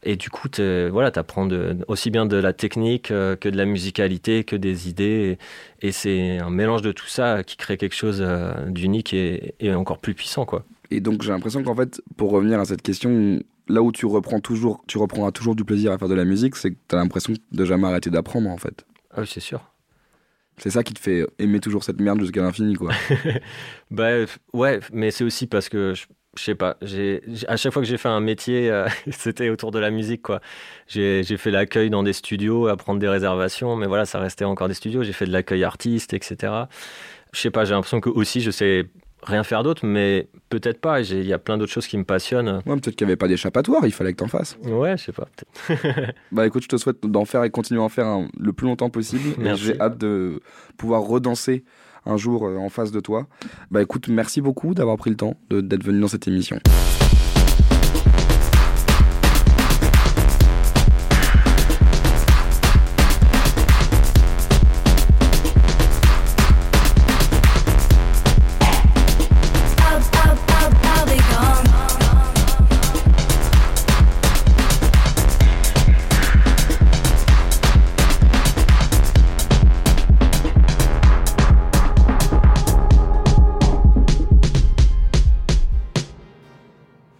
Et 0.04 0.16
du 0.16 0.30
coup, 0.30 0.48
voilà, 0.92 1.12
t'apprends 1.12 1.46
de, 1.46 1.78
aussi 1.88 2.12
bien 2.12 2.26
de 2.26 2.38
la 2.38 2.54
technique 2.54 3.12
euh, 3.12 3.36
que 3.36 3.50
de 3.50 3.58
la 3.58 3.66
musicalité, 3.66 4.44
que 4.44 4.56
des 4.56 4.90
idées. 4.90 5.38
Et, 5.82 5.88
et 5.88 5.92
c'est 5.92 6.38
un 6.40 6.50
mélange 6.50 6.82
de 6.82 6.92
tout 6.92 7.08
ça 7.08 7.44
qui 7.44 7.58
crée 7.58 7.78
quelque 7.78 7.96
chose 7.96 8.20
euh, 8.22 8.54
d'unique 8.68 9.14
et, 9.14 9.56
et 9.60 9.74
encore 9.74 9.98
plus 9.98 10.14
puissant, 10.14 10.46
quoi. 10.46 10.64
Et 10.92 11.02
donc 11.02 11.22
j'ai 11.22 11.32
l'impression 11.32 11.64
qu'en 11.64 11.76
fait, 11.76 12.02
pour 12.16 12.32
revenir 12.32 12.60
à 12.60 12.66
cette 12.66 12.82
question, 12.82 13.42
là 13.68 13.82
où 13.82 13.92
tu 13.92 14.06
reprends 14.06 14.40
toujours, 14.40 14.84
tu 14.88 14.98
reprendras 14.98 15.32
toujours 15.32 15.56
du 15.56 15.66
plaisir 15.66 15.92
à 15.92 15.98
faire 15.98 16.08
de 16.08 16.14
la 16.14 16.26
musique, 16.26 16.56
c'est 16.56 16.72
que 16.72 16.78
tu 16.88 16.96
as 16.96 17.00
l'impression 17.00 17.34
de 17.52 17.66
jamais 17.66 17.88
arrêter 17.88 18.10
d'apprendre 18.10 18.50
en 18.50 18.58
fait. 18.58 18.86
Ah 19.12 19.22
oui, 19.22 19.28
c'est 19.32 19.42
sûr. 19.42 19.62
C'est 20.58 20.72
ça 20.72 20.84
qui 20.84 20.94
te 20.94 21.00
fait 21.00 21.28
aimer 21.38 21.60
toujours 21.60 21.84
cette 21.84 22.00
merde 22.00 22.20
jusqu'à 22.20 22.42
l'infini 22.42 22.76
quoi. 22.76 22.92
Bah 23.92 24.26
ouais, 24.54 24.80
mais 24.92 25.12
c'est 25.12 25.24
aussi 25.24 25.46
parce 25.46 25.70
que 25.70 25.94
je, 25.94 26.06
je 26.38 26.44
sais 26.44 26.56
pas, 26.56 26.78
j'ai 26.82 27.22
à 27.48 27.58
chaque 27.58 27.74
fois 27.74 27.82
que 27.82 27.88
j'ai 27.88 27.98
fait 27.98 28.10
un 28.10 28.20
métier, 28.20 28.70
euh, 28.70 28.88
c'était 29.12 29.50
autour 29.50 29.72
de 29.72 29.80
la 29.80 29.90
musique 29.90 30.22
quoi. 30.22 30.40
J'ai 30.88 31.24
j'ai 31.24 31.38
fait 31.38 31.52
l'accueil 31.52 31.90
dans 31.90 32.04
des 32.04 32.14
studios, 32.14 32.68
à 32.68 32.78
prendre 32.78 33.00
des 33.00 33.10
réservations, 33.10 33.76
mais 33.76 33.88
voilà, 33.88 34.06
ça 34.06 34.20
restait 34.20 34.46
encore 34.46 34.68
des 34.68 34.74
studios. 34.74 35.04
J'ai 35.04 35.14
fait 35.14 35.26
de 35.26 35.32
l'accueil 35.32 35.64
artiste, 35.64 36.14
etc. 36.14 36.54
Je 37.34 37.40
sais 37.40 37.52
pas, 37.52 37.66
j'ai 37.66 37.74
l'impression 37.74 38.00
que 38.00 38.10
aussi 38.10 38.42
je 38.42 38.52
sais 38.52 38.86
rien 39.24 39.44
faire 39.44 39.64
d'autre, 39.64 39.86
mais 39.86 40.28
peut-être 40.50 40.80
pas. 40.80 41.02
Il 41.02 41.26
y 41.26 41.34
a 41.34 41.40
plein 41.40 41.58
d'autres 41.58 41.72
choses 41.72 41.88
qui 41.88 41.98
me 41.98 42.04
passionnent. 42.04 42.62
Ouais, 42.66 42.76
peut-être 42.76 42.96
qu'il 42.96 43.06
n'y 43.06 43.12
avait 43.12 43.18
pas 43.18 43.28
d'échappatoire, 43.28 43.86
il 43.86 43.92
fallait 43.92 44.14
que 44.14 44.18
t'en 44.18 44.28
fasses. 44.28 44.58
Ouais, 44.64 44.98
je 44.98 45.06
sais 45.06 45.12
pas. 45.12 45.28
Bah 46.32 46.46
écoute, 46.46 46.64
je 46.64 46.68
te 46.68 46.78
souhaite 46.78 47.06
d'en 47.06 47.26
faire 47.26 47.44
et 47.44 47.50
continuer 47.50 47.82
à 47.82 47.84
en 47.84 47.90
faire 47.90 48.22
le 48.38 48.54
plus 48.54 48.68
longtemps 48.68 48.90
possible. 48.90 49.42
Et. 49.46 49.56
J'ai 49.56 49.80
hâte 49.80 49.98
de 49.98 50.42
pouvoir 50.78 51.02
redanser 51.02 51.64
un 52.06 52.18
jour 52.18 52.48
euh, 52.48 52.58
en 52.58 52.70
face 52.70 52.92
de 52.92 53.00
toi. 53.00 53.28
Bah 53.72 53.82
écoute, 53.82 54.08
merci 54.08 54.42
beaucoup 54.42 54.74
d'avoir 54.74 54.98
pris 54.98 55.10
le 55.10 55.18
temps 55.18 55.36
d'être 55.50 55.84
venu 55.84 56.00
dans 56.00 56.08
cette 56.08 56.28
émission. 56.28 56.60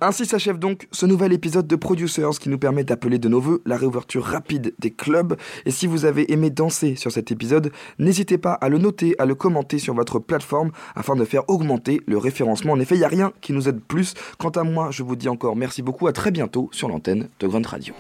Ainsi 0.08 0.26
s'achève 0.26 0.58
donc 0.58 0.88
ce 0.94 1.06
nouvel 1.06 1.34
épisode 1.34 1.68
de 1.68 1.76
Producers 1.76 2.40
qui 2.40 2.48
nous 2.48 2.58
permet 2.58 2.86
d'appeler 2.86 3.20
de 3.20 3.28
nos 3.28 3.42
voeux 3.42 3.62
la 3.66 3.76
réouverture 3.76 4.24
rapide 4.24 4.74
des 4.80 4.92
clubs. 4.92 5.36
Et 5.66 5.72
si 5.72 5.86
vous 5.86 6.06
avez 6.06 6.32
aimé 6.32 6.50
danser 6.50 6.96
sur 6.96 7.12
cet 7.12 7.30
épisode, 7.30 7.74
n'hésitez 8.00 8.38
pas 8.38 8.54
à 8.54 8.70
le 8.70 8.78
noter, 8.78 9.16
à 9.20 9.26
le 9.26 9.36
commenter 9.36 9.80
sur 9.80 9.94
votre 9.94 10.20
plateforme 10.20 10.72
afin 10.96 11.18
de 11.18 11.26
faire 11.26 11.44
augmenter 11.50 12.00
le 12.08 12.18
référencement. 12.18 12.72
En 12.72 12.80
effet, 12.80 12.96
il 12.96 13.00
n'y 13.00 13.04
a 13.04 13.10
rien 13.10 13.34
qui 13.42 13.52
nous 13.52 13.68
aide 13.68 13.82
plus. 13.82 14.14
Quant 14.38 14.52
à 14.52 14.64
moi, 14.64 14.92
je 14.92 15.04
vous 15.04 15.18
dis 15.18 15.28
encore 15.28 15.58
merci 15.58 15.82
beaucoup. 15.82 16.08
À 16.08 16.14
très 16.14 16.32
bientôt 16.32 16.70
sur 16.72 16.88
l'antenne 16.88 17.28
de 17.42 17.48
Grunt 17.48 17.68
Radio. 17.68 17.94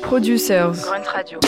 Producers. 0.00 0.72
Grunt 0.82 1.08
Radio. 1.12 1.38